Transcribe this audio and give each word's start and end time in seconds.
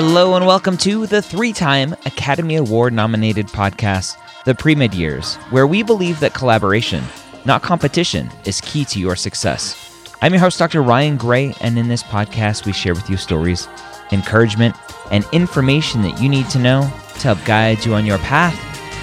Hello 0.00 0.36
and 0.36 0.46
welcome 0.46 0.76
to 0.76 1.08
the 1.08 1.20
three 1.20 1.52
time 1.52 1.92
Academy 2.06 2.54
Award 2.54 2.92
nominated 2.92 3.48
podcast, 3.48 4.16
The 4.44 4.54
Premed 4.54 4.94
Years, 4.94 5.34
where 5.50 5.66
we 5.66 5.82
believe 5.82 6.20
that 6.20 6.34
collaboration, 6.34 7.02
not 7.44 7.62
competition, 7.62 8.30
is 8.44 8.60
key 8.60 8.84
to 8.84 9.00
your 9.00 9.16
success. 9.16 10.06
I'm 10.22 10.32
your 10.32 10.38
host, 10.38 10.56
Dr. 10.56 10.84
Ryan 10.84 11.16
Gray, 11.16 11.52
and 11.60 11.76
in 11.76 11.88
this 11.88 12.04
podcast, 12.04 12.64
we 12.64 12.72
share 12.72 12.94
with 12.94 13.10
you 13.10 13.16
stories, 13.16 13.66
encouragement, 14.12 14.76
and 15.10 15.26
information 15.32 16.02
that 16.02 16.22
you 16.22 16.28
need 16.28 16.48
to 16.50 16.60
know 16.60 16.82
to 17.14 17.34
help 17.34 17.44
guide 17.44 17.84
you 17.84 17.94
on 17.94 18.06
your 18.06 18.18
path 18.18 18.54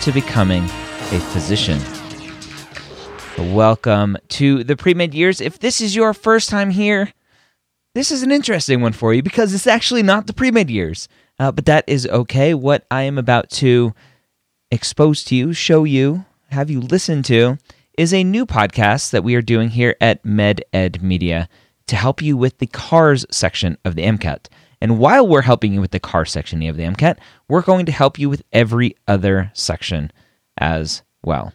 to 0.01 0.13
becoming 0.13 0.63
a 0.63 1.19
physician. 1.33 1.77
Welcome 3.53 4.15
to 4.29 4.63
the 4.63 4.77
Premed 4.77 5.13
Years. 5.13 5.41
If 5.41 5.59
this 5.59 5.81
is 5.81 5.93
your 5.93 6.13
first 6.13 6.49
time 6.49 6.69
here, 6.69 7.11
this 7.95 8.11
is 8.11 8.23
an 8.23 8.31
interesting 8.31 8.81
one 8.81 8.91
for 8.91 9.13
you 9.13 9.23
because 9.23 9.53
it's 9.53 9.65
actually 9.65 10.03
not 10.03 10.27
the 10.27 10.33
pre 10.33 10.51
med 10.51 10.69
years, 10.69 11.07
uh, 11.39 11.51
but 11.51 11.65
that 11.65 11.85
is 11.87 12.05
okay. 12.05 12.53
What 12.53 12.85
I 12.91 13.03
am 13.03 13.17
about 13.17 13.49
to 13.51 13.95
expose 14.69 15.23
to 15.23 15.35
you, 15.35 15.53
show 15.53 15.85
you, 15.85 16.25
have 16.51 16.69
you 16.69 16.81
listen 16.81 17.23
to, 17.23 17.57
is 17.97 18.13
a 18.13 18.25
new 18.25 18.45
podcast 18.45 19.11
that 19.11 19.23
we 19.23 19.33
are 19.35 19.41
doing 19.41 19.69
here 19.69 19.95
at 20.01 20.23
MedEd 20.23 21.01
Media 21.01 21.47
to 21.87 21.95
help 21.95 22.21
you 22.21 22.35
with 22.35 22.57
the 22.57 22.67
cars 22.67 23.25
section 23.31 23.77
of 23.85 23.95
the 23.95 24.03
MCAT. 24.03 24.47
And 24.81 24.99
while 24.99 25.25
we're 25.25 25.43
helping 25.43 25.73
you 25.73 25.79
with 25.79 25.91
the 25.91 25.99
car 25.99 26.25
section 26.25 26.61
of 26.63 26.75
the 26.75 26.83
MCAT, 26.83 27.17
we're 27.47 27.61
going 27.61 27.85
to 27.85 27.93
help 27.93 28.19
you 28.19 28.29
with 28.29 28.43
every 28.51 28.97
other 29.07 29.51
section 29.53 30.11
as 30.57 31.01
well. 31.23 31.53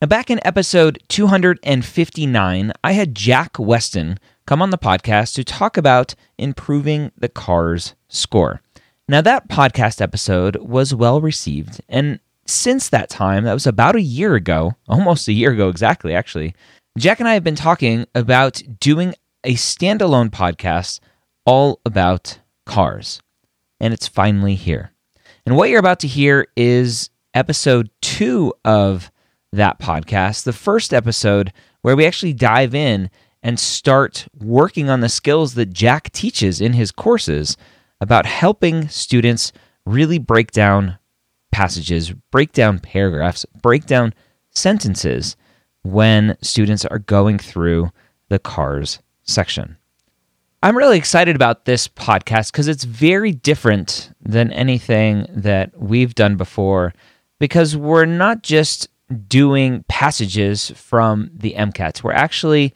Now, 0.00 0.06
back 0.06 0.30
in 0.30 0.40
episode 0.44 1.00
259, 1.08 2.72
I 2.84 2.92
had 2.92 3.16
Jack 3.16 3.54
Westin 3.54 4.18
come 4.46 4.62
on 4.62 4.70
the 4.70 4.78
podcast 4.78 5.34
to 5.34 5.44
talk 5.44 5.76
about 5.76 6.14
improving 6.38 7.12
the 7.16 7.28
car's 7.28 7.94
score. 8.08 8.60
Now, 9.08 9.20
that 9.20 9.48
podcast 9.48 10.00
episode 10.00 10.56
was 10.56 10.94
well 10.94 11.20
received, 11.20 11.80
and 11.88 12.20
since 12.46 12.88
that 12.88 13.10
time, 13.10 13.44
that 13.44 13.52
was 13.52 13.66
about 13.66 13.96
a 13.96 14.02
year 14.02 14.34
ago, 14.34 14.76
almost 14.88 15.28
a 15.28 15.32
year 15.32 15.52
ago 15.52 15.68
exactly, 15.68 16.14
actually, 16.14 16.54
Jack 16.98 17.20
and 17.20 17.28
I 17.28 17.34
have 17.34 17.44
been 17.44 17.56
talking 17.56 18.06
about 18.14 18.62
doing 18.80 19.14
a 19.44 19.54
standalone 19.54 20.30
podcast 20.30 21.00
all 21.46 21.80
about 21.84 22.38
cars. 22.66 23.20
And 23.80 23.92
it's 23.92 24.06
finally 24.06 24.54
here. 24.54 24.92
And 25.44 25.56
what 25.56 25.70
you're 25.70 25.80
about 25.80 26.00
to 26.00 26.08
hear 26.08 26.46
is 26.56 27.10
episode 27.34 27.90
two 28.00 28.54
of 28.64 29.10
that 29.52 29.80
podcast, 29.80 30.44
the 30.44 30.52
first 30.52 30.94
episode 30.94 31.52
where 31.80 31.96
we 31.96 32.06
actually 32.06 32.32
dive 32.32 32.74
in 32.74 33.10
and 33.42 33.58
start 33.58 34.26
working 34.38 34.88
on 34.88 35.00
the 35.00 35.08
skills 35.08 35.54
that 35.54 35.72
Jack 35.72 36.10
teaches 36.12 36.60
in 36.60 36.74
his 36.74 36.92
courses 36.92 37.56
about 38.00 38.26
helping 38.26 38.88
students 38.88 39.52
really 39.84 40.18
break 40.18 40.50
down 40.52 40.98
passages, 41.50 42.12
break 42.30 42.52
down 42.52 42.78
paragraphs, 42.78 43.44
break 43.60 43.86
down 43.86 44.14
sentences 44.50 45.36
when 45.82 46.36
students 46.40 46.84
are 46.84 46.98
going 46.98 47.38
through 47.38 47.90
the 48.28 48.38
cars 48.38 49.00
section. 49.22 49.76
I'm 50.62 50.76
really 50.76 50.96
excited 50.96 51.34
about 51.34 51.64
this 51.64 51.88
podcast 51.88 52.52
because 52.52 52.68
it's 52.68 52.84
very 52.84 53.32
different 53.32 54.12
than 54.20 54.52
anything 54.52 55.26
that 55.30 55.76
we've 55.76 56.14
done 56.14 56.36
before 56.36 56.94
because 57.40 57.76
we're 57.76 58.04
not 58.04 58.42
just 58.42 58.88
doing 59.26 59.84
passages 59.88 60.70
from 60.70 61.30
the 61.34 61.54
MCATs. 61.54 62.04
We're 62.04 62.12
actually 62.12 62.72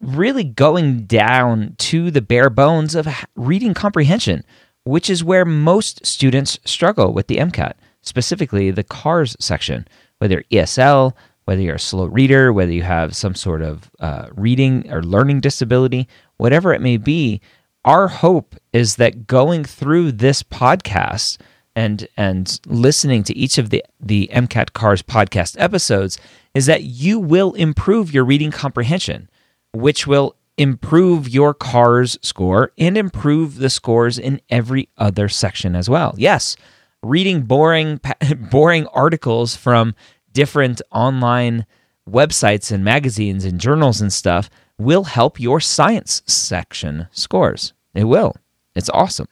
really 0.00 0.44
going 0.44 1.04
down 1.04 1.74
to 1.78 2.10
the 2.10 2.22
bare 2.22 2.50
bones 2.50 2.94
of 2.94 3.08
reading 3.34 3.74
comprehension, 3.74 4.44
which 4.84 5.10
is 5.10 5.24
where 5.24 5.44
most 5.44 6.04
students 6.06 6.58
struggle 6.64 7.12
with 7.12 7.26
the 7.26 7.36
MCAT, 7.36 7.74
specifically 8.02 8.70
the 8.70 8.84
CARS 8.84 9.36
section, 9.40 9.86
whether 10.18 10.42
ESL, 10.50 11.14
whether 11.44 11.60
you're 11.60 11.76
a 11.76 11.80
slow 11.80 12.04
reader, 12.06 12.52
whether 12.52 12.72
you 12.72 12.82
have 12.82 13.16
some 13.16 13.34
sort 13.34 13.62
of 13.62 13.90
uh, 14.00 14.28
reading 14.34 14.90
or 14.92 15.02
learning 15.02 15.40
disability, 15.40 16.06
whatever 16.36 16.72
it 16.74 16.82
may 16.82 16.96
be. 16.96 17.40
Our 17.84 18.08
hope 18.08 18.54
is 18.72 18.96
that 18.96 19.26
going 19.26 19.64
through 19.64 20.12
this 20.12 20.42
podcast 20.42 21.38
and 21.74 22.06
and 22.16 22.60
listening 22.66 23.22
to 23.24 23.36
each 23.36 23.56
of 23.56 23.70
the 23.70 23.84
the 24.00 24.28
MCAT 24.32 24.72
Cars 24.72 25.00
podcast 25.00 25.56
episodes 25.58 26.18
is 26.52 26.66
that 26.66 26.82
you 26.82 27.18
will 27.18 27.54
improve 27.54 28.12
your 28.12 28.24
reading 28.24 28.50
comprehension 28.50 29.30
which 29.78 30.06
will 30.06 30.34
improve 30.56 31.28
your 31.28 31.54
car's 31.54 32.18
score 32.20 32.72
and 32.76 32.98
improve 32.98 33.58
the 33.58 33.70
scores 33.70 34.18
in 34.18 34.40
every 34.50 34.88
other 34.98 35.28
section 35.28 35.76
as 35.76 35.88
well. 35.88 36.14
Yes, 36.18 36.56
reading 37.02 37.42
boring 37.42 38.00
boring 38.50 38.86
articles 38.88 39.56
from 39.56 39.94
different 40.32 40.82
online 40.90 41.64
websites 42.10 42.72
and 42.72 42.84
magazines 42.84 43.44
and 43.44 43.60
journals 43.60 44.00
and 44.00 44.12
stuff 44.12 44.50
will 44.78 45.04
help 45.04 45.38
your 45.38 45.60
science 45.60 46.22
section 46.26 47.06
scores. 47.12 47.72
It 47.94 48.04
will. 48.04 48.34
It's 48.74 48.90
awesome 48.90 49.28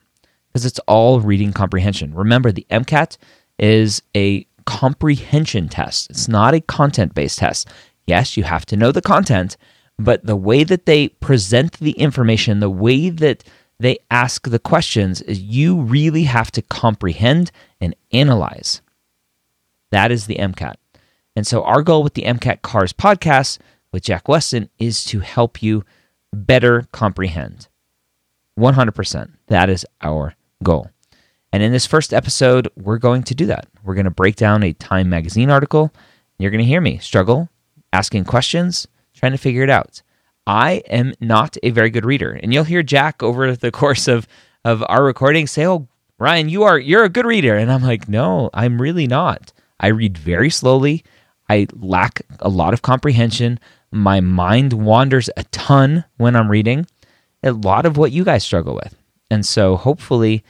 because 0.48 0.64
it's 0.64 0.80
all 0.86 1.20
reading 1.20 1.52
comprehension. 1.52 2.14
Remember, 2.14 2.52
the 2.52 2.66
MCAT 2.70 3.16
is 3.58 4.00
a 4.16 4.46
comprehension 4.64 5.68
test. 5.68 6.08
It's 6.10 6.28
not 6.28 6.54
a 6.54 6.60
content 6.60 7.14
based 7.14 7.38
test. 7.38 7.68
Yes, 8.06 8.36
you 8.36 8.44
have 8.44 8.64
to 8.66 8.76
know 8.76 8.92
the 8.92 9.02
content, 9.02 9.56
but 9.98 10.24
the 10.24 10.36
way 10.36 10.64
that 10.64 10.86
they 10.86 11.08
present 11.08 11.78
the 11.78 11.92
information, 11.92 12.60
the 12.60 12.70
way 12.70 13.10
that 13.10 13.44
they 13.78 13.98
ask 14.10 14.48
the 14.48 14.58
questions, 14.58 15.20
is 15.22 15.40
you 15.40 15.80
really 15.80 16.24
have 16.24 16.50
to 16.52 16.62
comprehend 16.62 17.50
and 17.80 17.94
analyze. 18.12 18.82
That 19.90 20.10
is 20.10 20.26
the 20.26 20.36
MCAT. 20.36 20.74
And 21.34 21.46
so, 21.46 21.62
our 21.64 21.82
goal 21.82 22.02
with 22.02 22.14
the 22.14 22.22
MCAT 22.22 22.62
Cars 22.62 22.92
podcast 22.92 23.58
with 23.92 24.02
Jack 24.02 24.24
Westin 24.24 24.68
is 24.78 25.04
to 25.04 25.20
help 25.20 25.62
you 25.62 25.84
better 26.32 26.86
comprehend. 26.92 27.68
100%. 28.58 29.32
That 29.48 29.68
is 29.68 29.84
our 30.00 30.34
goal. 30.62 30.90
And 31.52 31.62
in 31.62 31.72
this 31.72 31.86
first 31.86 32.12
episode, 32.12 32.68
we're 32.76 32.98
going 32.98 33.22
to 33.24 33.34
do 33.34 33.46
that. 33.46 33.66
We're 33.84 33.94
going 33.94 34.04
to 34.04 34.10
break 34.10 34.36
down 34.36 34.62
a 34.62 34.72
Time 34.72 35.08
magazine 35.08 35.50
article. 35.50 35.92
You're 36.38 36.50
going 36.50 36.62
to 36.62 36.68
hear 36.68 36.80
me 36.80 36.98
struggle 36.98 37.48
asking 37.92 38.24
questions 38.24 38.86
trying 39.16 39.32
to 39.32 39.38
figure 39.38 39.62
it 39.62 39.70
out. 39.70 40.02
I 40.46 40.82
am 40.88 41.14
not 41.20 41.56
a 41.62 41.70
very 41.70 41.90
good 41.90 42.04
reader. 42.04 42.30
And 42.30 42.54
you'll 42.54 42.64
hear 42.64 42.82
Jack 42.82 43.22
over 43.22 43.56
the 43.56 43.70
course 43.72 44.06
of, 44.06 44.28
of 44.64 44.84
our 44.88 45.02
recording 45.02 45.46
say, 45.46 45.66
Oh, 45.66 45.88
Ryan, 46.18 46.48
you 46.48 46.62
are 46.62 46.78
you're 46.78 47.04
a 47.04 47.10
good 47.10 47.26
reader. 47.26 47.56
And 47.56 47.70
I'm 47.70 47.82
like, 47.82 48.08
no, 48.08 48.48
I'm 48.54 48.80
really 48.80 49.06
not. 49.06 49.52
I 49.78 49.88
read 49.88 50.16
very 50.16 50.50
slowly. 50.50 51.04
I 51.48 51.66
lack 51.74 52.22
a 52.40 52.48
lot 52.48 52.72
of 52.72 52.82
comprehension. 52.82 53.60
My 53.92 54.20
mind 54.20 54.72
wanders 54.72 55.28
a 55.36 55.44
ton 55.44 56.04
when 56.16 56.34
I'm 56.34 56.50
reading. 56.50 56.86
A 57.42 57.52
lot 57.52 57.84
of 57.86 57.96
what 57.96 58.12
you 58.12 58.24
guys 58.24 58.44
struggle 58.44 58.74
with. 58.74 58.96
And 59.30 59.44
so 59.44 59.76
hopefully 59.76 60.42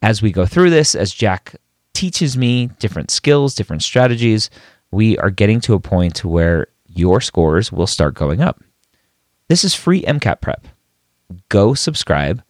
as 0.00 0.22
we 0.22 0.32
go 0.32 0.46
through 0.46 0.70
this, 0.70 0.94
as 0.94 1.12
Jack 1.12 1.56
teaches 1.92 2.36
me 2.36 2.66
different 2.78 3.10
skills, 3.10 3.54
different 3.54 3.82
strategies, 3.82 4.50
we 4.90 5.18
are 5.18 5.30
getting 5.30 5.60
to 5.62 5.74
a 5.74 5.80
point 5.80 6.24
where 6.24 6.68
your 6.94 7.20
scores 7.20 7.70
will 7.72 7.86
start 7.86 8.14
going 8.14 8.40
up. 8.40 8.62
This 9.48 9.64
is 9.64 9.74
free 9.74 10.00
MCAT 10.02 10.40
prep. 10.40 10.66
Go 11.48 11.74
subscribe, 11.74 12.42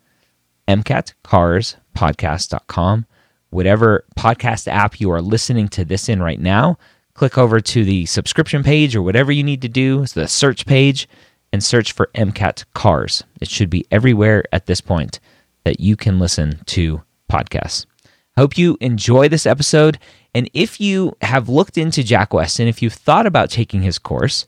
MCATcarspodcast.com. 0.68 3.06
Whatever 3.50 4.04
podcast 4.16 4.66
app 4.66 5.00
you 5.00 5.10
are 5.12 5.22
listening 5.22 5.68
to 5.68 5.84
this 5.84 6.08
in 6.08 6.22
right 6.22 6.40
now, 6.40 6.76
click 7.14 7.38
over 7.38 7.60
to 7.60 7.84
the 7.84 8.04
subscription 8.06 8.64
page 8.64 8.96
or 8.96 9.02
whatever 9.02 9.30
you 9.30 9.44
need 9.44 9.62
to 9.62 9.68
do, 9.68 10.04
the 10.06 10.26
search 10.26 10.66
page, 10.66 11.08
and 11.52 11.62
search 11.62 11.92
for 11.92 12.10
MCAT 12.14 12.64
Cars. 12.74 13.22
It 13.40 13.48
should 13.48 13.70
be 13.70 13.86
everywhere 13.92 14.42
at 14.52 14.66
this 14.66 14.80
point 14.80 15.20
that 15.64 15.78
you 15.78 15.94
can 15.96 16.18
listen 16.18 16.58
to 16.66 17.02
podcasts. 17.30 17.86
Hope 18.36 18.58
you 18.58 18.76
enjoy 18.80 19.28
this 19.28 19.46
episode. 19.46 20.00
And 20.34 20.50
if 20.52 20.80
you 20.80 21.16
have 21.22 21.48
looked 21.48 21.78
into 21.78 22.02
Jack 22.02 22.30
Westin, 22.30 22.66
if 22.66 22.82
you've 22.82 22.92
thought 22.92 23.26
about 23.26 23.50
taking 23.50 23.82
his 23.82 23.98
course, 23.98 24.46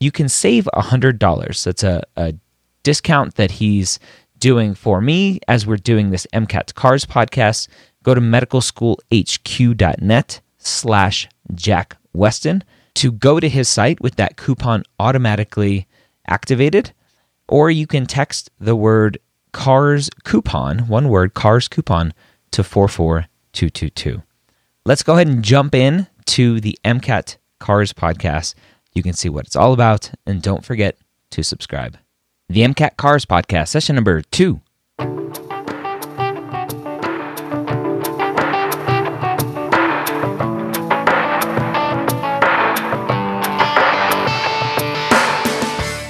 you 0.00 0.10
can 0.10 0.28
save 0.28 0.68
$100. 0.74 1.64
That's 1.64 1.84
a, 1.84 2.02
a 2.16 2.34
discount 2.82 3.36
that 3.36 3.52
he's 3.52 4.00
doing 4.38 4.74
for 4.74 5.00
me 5.00 5.40
as 5.48 5.66
we're 5.66 5.76
doing 5.76 6.10
this 6.10 6.26
MCAT 6.32 6.74
Cars 6.74 7.04
podcast. 7.04 7.68
Go 8.02 8.14
to 8.14 8.20
medicalschoolhq.net 8.20 10.40
slash 10.58 11.28
Jack 11.54 11.96
Westin 12.16 12.62
to 12.94 13.12
go 13.12 13.38
to 13.40 13.48
his 13.48 13.68
site 13.68 14.00
with 14.00 14.16
that 14.16 14.36
coupon 14.36 14.82
automatically 14.98 15.86
activated. 16.26 16.92
Or 17.48 17.70
you 17.70 17.86
can 17.86 18.06
text 18.06 18.50
the 18.58 18.74
word 18.76 19.18
CARS 19.52 20.10
coupon, 20.24 20.88
one 20.88 21.08
word, 21.08 21.34
CARS 21.34 21.68
coupon, 21.68 22.12
to 22.50 22.64
44222. 22.64 24.22
Let's 24.88 25.02
go 25.02 25.12
ahead 25.12 25.26
and 25.26 25.44
jump 25.44 25.74
in 25.74 26.06
to 26.28 26.60
the 26.60 26.78
MCAT 26.82 27.36
Cars 27.58 27.92
podcast. 27.92 28.54
You 28.94 29.02
can 29.02 29.12
see 29.12 29.28
what 29.28 29.44
it's 29.44 29.54
all 29.54 29.74
about, 29.74 30.10
and 30.24 30.40
don't 30.40 30.64
forget 30.64 30.96
to 31.32 31.42
subscribe. 31.42 31.98
The 32.48 32.62
MCAT 32.62 32.96
Cars 32.96 33.26
podcast, 33.26 33.68
session 33.68 33.96
number 33.96 34.22
two. 34.22 34.62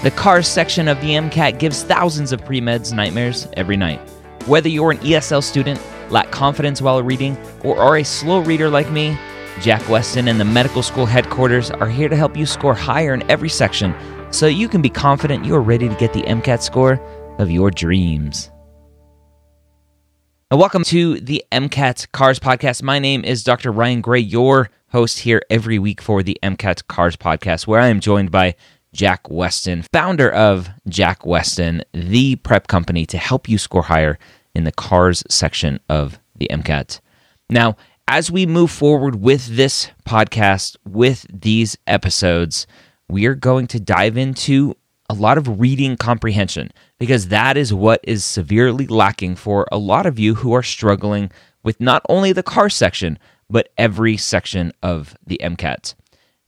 The 0.05 0.13
cars 0.15 0.47
section 0.47 0.87
of 0.87 1.01
the 1.01 1.09
MCAT 1.09 1.59
gives 1.59 1.83
thousands 1.83 2.31
of 2.31 2.45
pre 2.45 2.61
meds 2.61 2.95
nightmares 2.95 3.49
every 3.55 3.77
night. 3.77 3.99
Whether 4.47 4.69
you're 4.69 4.93
an 4.93 4.99
ESL 4.99 5.43
student, 5.43 5.81
lack 6.11 6.31
confidence 6.31 6.81
while 6.83 7.03
reading, 7.03 7.37
or 7.63 7.79
are 7.79 7.99
a 7.99 8.05
slow 8.05 8.41
reader 8.41 8.69
like 8.69 8.91
me, 8.91 9.17
Jack 9.61 9.83
Westin 9.83 10.29
and 10.29 10.39
the 10.39 10.45
medical 10.45 10.83
school 10.83 11.07
headquarters 11.07 11.71
are 11.71 11.89
here 11.89 12.09
to 12.09 12.17
help 12.17 12.37
you 12.37 12.47
score 12.47 12.75
higher 12.75 13.15
in 13.15 13.29
every 13.31 13.49
section 13.49 13.95
so 14.31 14.47
you 14.47 14.69
can 14.69 14.83
be 14.83 14.91
confident 14.91 15.45
you 15.45 15.55
are 15.55 15.63
ready 15.63 15.89
to 15.89 15.95
get 15.97 16.13
the 16.13 16.23
MCAT 16.23 16.63
score 16.63 17.01
of 17.39 17.51
your 17.51 17.71
dreams. 17.71 18.51
And 20.51 20.59
welcome 20.59 20.85
to 20.85 21.21
the 21.21 21.45
MCAT 21.53 22.11
Cars 22.13 22.39
Podcast. 22.39 22.83
My 22.83 22.99
name 22.99 23.25
is 23.25 23.45
Dr. 23.45 23.71
Ryan 23.71 24.01
Gray, 24.01 24.21
your 24.21 24.71
host 24.91 25.19
here 25.19 25.43
every 25.51 25.79
week 25.79 26.01
for 26.01 26.23
the 26.23 26.39
MCAT 26.43 26.87
Cars 26.87 27.17
Podcast, 27.17 27.67
where 27.67 27.81
I 27.81 27.89
am 27.89 28.01
joined 28.01 28.31
by 28.31 28.55
Jack 28.93 29.25
Westin, 29.25 29.85
founder 29.93 30.31
of 30.31 30.71
Jack 30.89 31.21
Westin, 31.23 31.83
the 31.93 32.37
prep 32.37 32.67
company 32.67 33.05
to 33.07 33.19
help 33.19 33.49
you 33.49 33.59
score 33.59 33.83
higher 33.83 34.19
in 34.59 34.65
the 34.65 34.73
cars 34.73 35.23
section 35.31 35.79
of 35.89 36.19
the 36.37 36.49
MCAT. 36.51 37.01
Now, 37.49 37.77
as 38.09 38.31
we 38.31 38.45
move 38.45 38.71
forward 38.71 39.23
with 39.23 39.57
this 39.57 39.91
podcast, 40.05 40.77
with 40.85 41.25
these 41.33 41.79
episodes, 41.87 42.67
we 43.09 43.25
are 43.27 43.35
going 43.35 43.69
to 43.69 43.81
dive 43.81 44.17
into 44.17 44.75
a 45.09 45.15
lot 45.15 45.39
of 45.39 45.61
reading 45.61 45.97
comprehension 45.97 46.71
because 46.99 47.29
that 47.29 47.57
is 47.57 47.73
what 47.73 48.01
is 48.03 48.25
severely 48.25 48.87
lacking 48.87 49.37
for 49.37 49.67
a 49.71 49.79
lot 49.79 50.05
of 50.05 50.19
you 50.19 50.35
who 50.35 50.53
are 50.53 50.63
struggling 50.63 51.31
with 51.63 51.81
not 51.81 52.03
only 52.09 52.33
the 52.33 52.43
car 52.43 52.69
section, 52.69 53.19
but 53.49 53.71
every 53.79 54.17
section 54.17 54.73
of 54.83 55.17
the 55.27 55.41
MCAT. 55.43 55.95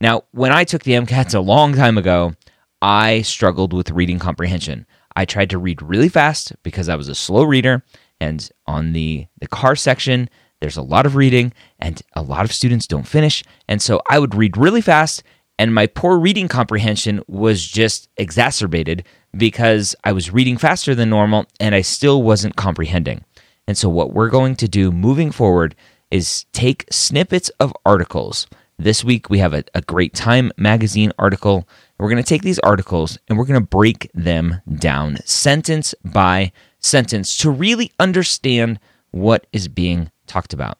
Now, 0.01 0.23
when 0.31 0.51
I 0.51 0.65
took 0.65 0.83
the 0.83 0.93
MCATs 0.93 1.33
a 1.33 1.39
long 1.39 1.73
time 1.73 1.97
ago, 1.97 2.33
I 2.81 3.21
struggled 3.21 3.71
with 3.71 3.91
reading 3.91 4.19
comprehension. 4.19 4.85
I 5.15 5.25
tried 5.25 5.49
to 5.51 5.57
read 5.57 5.81
really 5.81 6.09
fast 6.09 6.53
because 6.63 6.89
I 6.89 6.95
was 6.95 7.07
a 7.07 7.15
slow 7.15 7.43
reader, 7.43 7.83
and 8.21 8.49
on 8.67 8.93
the, 8.93 9.27
the 9.41 9.47
car 9.47 9.75
section, 9.75 10.29
there's 10.61 10.77
a 10.77 10.81
lot 10.81 11.05
of 11.05 11.15
reading, 11.17 11.51
and 11.79 12.01
a 12.13 12.21
lot 12.21 12.45
of 12.45 12.53
students 12.53 12.87
don't 12.87 13.07
finish. 13.07 13.43
And 13.67 13.81
so 13.81 14.01
I 14.09 14.19
would 14.19 14.35
read 14.35 14.55
really 14.55 14.81
fast 14.81 15.23
and 15.61 15.75
my 15.75 15.85
poor 15.85 16.17
reading 16.17 16.47
comprehension 16.47 17.21
was 17.27 17.63
just 17.63 18.09
exacerbated 18.17 19.05
because 19.37 19.95
I 20.03 20.11
was 20.11 20.31
reading 20.31 20.57
faster 20.57 20.95
than 20.95 21.11
normal 21.11 21.45
and 21.59 21.75
I 21.75 21.81
still 21.81 22.23
wasn't 22.23 22.55
comprehending. 22.55 23.23
And 23.67 23.77
so, 23.77 23.87
what 23.87 24.11
we're 24.11 24.29
going 24.29 24.55
to 24.55 24.67
do 24.67 24.91
moving 24.91 25.29
forward 25.29 25.75
is 26.09 26.45
take 26.51 26.85
snippets 26.89 27.49
of 27.59 27.75
articles. 27.85 28.47
This 28.79 29.03
week, 29.03 29.29
we 29.29 29.37
have 29.37 29.53
a, 29.53 29.63
a 29.75 29.81
great 29.81 30.15
Time 30.15 30.51
magazine 30.57 31.11
article. 31.19 31.69
We're 31.99 32.09
going 32.09 32.23
to 32.23 32.27
take 32.27 32.41
these 32.41 32.57
articles 32.59 33.19
and 33.27 33.37
we're 33.37 33.45
going 33.45 33.61
to 33.61 33.67
break 33.67 34.09
them 34.15 34.61
down 34.67 35.17
sentence 35.25 35.93
by 36.03 36.53
sentence 36.81 37.37
to 37.37 37.49
really 37.49 37.91
understand 37.99 38.79
what 39.11 39.47
is 39.51 39.67
being 39.67 40.11
talked 40.27 40.53
about. 40.53 40.77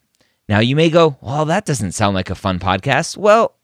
Now, 0.48 0.58
you 0.58 0.76
may 0.76 0.90
go, 0.90 1.16
well, 1.20 1.44
that 1.46 1.64
doesn't 1.64 1.92
sound 1.92 2.14
like 2.14 2.30
a 2.30 2.34
fun 2.34 2.58
podcast. 2.58 3.16
Well, 3.16 3.54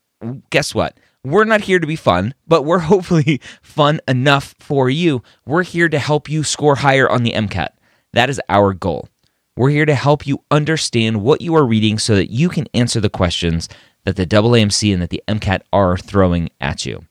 guess 0.51 0.75
what? 0.75 0.99
We're 1.25 1.45
not 1.45 1.63
here 1.63 1.79
to 1.79 1.87
be 1.87 1.97
fun, 1.97 2.35
but 2.47 2.65
we're 2.65 2.79
hopefully 2.91 3.41
fun 3.63 4.01
enough 4.09 4.55
for 4.59 4.89
you. 4.89 5.23
We're 5.45 5.65
here 5.65 5.89
to 5.89 5.99
help 5.99 6.29
you 6.29 6.45
score 6.45 6.77
higher 6.77 7.09
on 7.09 7.25
the 7.25 7.33
MCAT. 7.33 7.71
That 8.13 8.31
is 8.31 8.41
our 8.49 8.73
goal. 8.73 9.09
We're 9.57 9.71
here 9.71 9.87
to 9.87 9.95
help 9.95 10.27
you 10.27 10.45
understand 10.51 11.23
what 11.23 11.41
you 11.41 11.55
are 11.57 11.67
reading 11.67 11.99
so 11.99 12.15
that 12.15 12.31
you 12.31 12.49
can 12.49 12.69
answer 12.75 13.01
the 13.01 13.11
questions 13.11 13.69
that 14.05 14.17
the 14.17 14.25
AAMC 14.25 14.93
and 14.93 15.03
that 15.03 15.11
the 15.11 15.23
MCAT 15.27 15.63
are 15.73 15.99
throwing 15.99 16.51
at 16.61 16.87
you. 16.87 17.05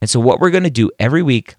And 0.00 0.10
so, 0.10 0.18
what 0.18 0.40
we're 0.40 0.50
going 0.50 0.64
to 0.64 0.70
do 0.70 0.90
every 0.98 1.22
week 1.22 1.54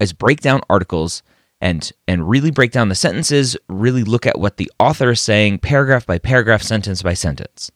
is 0.00 0.12
break 0.12 0.40
down 0.40 0.62
articles 0.68 1.22
and 1.60 1.90
and 2.06 2.28
really 2.28 2.50
break 2.50 2.72
down 2.72 2.88
the 2.88 2.94
sentences, 2.94 3.56
really 3.68 4.04
look 4.04 4.26
at 4.26 4.38
what 4.38 4.56
the 4.56 4.70
author 4.78 5.10
is 5.10 5.20
saying, 5.20 5.58
paragraph 5.58 6.06
by 6.06 6.18
paragraph, 6.18 6.62
sentence 6.62 7.02
by 7.02 7.14
sentence. 7.14 7.70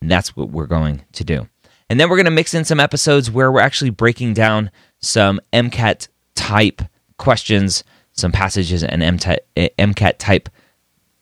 And 0.00 0.10
that's 0.10 0.36
what 0.36 0.50
we're 0.50 0.66
going 0.66 1.04
to 1.12 1.24
do. 1.24 1.48
And 1.90 1.98
then 1.98 2.08
we're 2.08 2.16
going 2.16 2.26
to 2.26 2.30
mix 2.30 2.54
in 2.54 2.64
some 2.64 2.80
episodes 2.80 3.30
where 3.30 3.50
we're 3.50 3.60
actually 3.60 3.90
breaking 3.90 4.34
down 4.34 4.70
some 5.00 5.40
MCAT 5.52 6.08
type 6.34 6.82
questions, 7.16 7.82
some 8.12 8.30
passages, 8.30 8.84
and 8.84 9.02
MCAT 9.02 10.18
type 10.18 10.48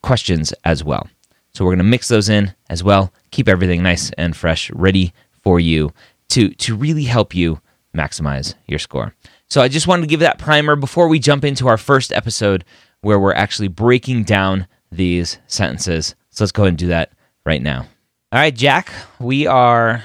questions 0.02 0.52
as 0.64 0.82
well. 0.82 1.08
So 1.54 1.64
we're 1.64 1.70
going 1.70 1.78
to 1.78 1.84
mix 1.84 2.08
those 2.08 2.28
in 2.28 2.54
as 2.68 2.84
well, 2.84 3.12
keep 3.30 3.48
everything 3.48 3.82
nice 3.82 4.10
and 4.18 4.36
fresh, 4.36 4.70
ready 4.72 5.12
for 5.42 5.58
you 5.60 5.92
to, 6.30 6.50
to 6.50 6.76
really 6.76 7.04
help 7.04 7.34
you 7.34 7.60
maximize 7.96 8.54
your 8.66 8.78
score. 8.78 9.14
So 9.48 9.60
I 9.60 9.68
just 9.68 9.86
wanted 9.86 10.02
to 10.02 10.08
give 10.08 10.20
that 10.20 10.38
primer 10.38 10.76
before 10.76 11.08
we 11.08 11.18
jump 11.18 11.44
into 11.44 11.68
our 11.68 11.78
first 11.78 12.12
episode 12.12 12.64
where 13.00 13.18
we're 13.18 13.34
actually 13.34 13.68
breaking 13.68 14.24
down 14.24 14.66
these 14.90 15.38
sentences. 15.46 16.14
So 16.30 16.44
let's 16.44 16.52
go 16.52 16.62
ahead 16.62 16.70
and 16.70 16.78
do 16.78 16.88
that 16.88 17.12
right 17.44 17.62
now. 17.62 17.86
All 18.32 18.40
right, 18.40 18.54
Jack, 18.54 18.92
we 19.20 19.46
are 19.46 20.02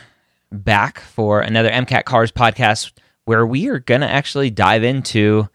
back 0.51 1.00
for 1.00 1.41
another 1.41 1.69
MCAT 1.69 2.05
Cars 2.05 2.31
podcast 2.31 2.91
where 3.25 3.45
we 3.45 3.67
are 3.69 3.79
going 3.79 4.01
to 4.01 4.10
actually 4.10 4.50
dive 4.50 4.83
into 4.83 5.48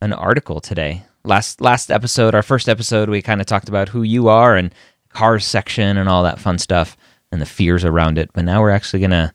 an 0.00 0.12
article 0.12 0.60
today. 0.60 1.02
Last 1.24 1.60
last 1.60 1.90
episode, 1.90 2.34
our 2.34 2.42
first 2.42 2.68
episode, 2.68 3.08
we 3.10 3.22
kind 3.22 3.40
of 3.40 3.46
talked 3.46 3.68
about 3.68 3.88
who 3.88 4.02
you 4.02 4.28
are 4.28 4.56
and 4.56 4.74
cars 5.10 5.44
section 5.44 5.96
and 5.96 6.08
all 6.08 6.22
that 6.22 6.38
fun 6.38 6.58
stuff 6.58 6.96
and 7.30 7.40
the 7.40 7.46
fears 7.46 7.84
around 7.84 8.18
it. 8.18 8.30
But 8.32 8.44
now 8.44 8.60
we're 8.60 8.70
actually 8.70 9.00
going 9.00 9.10
to 9.10 9.32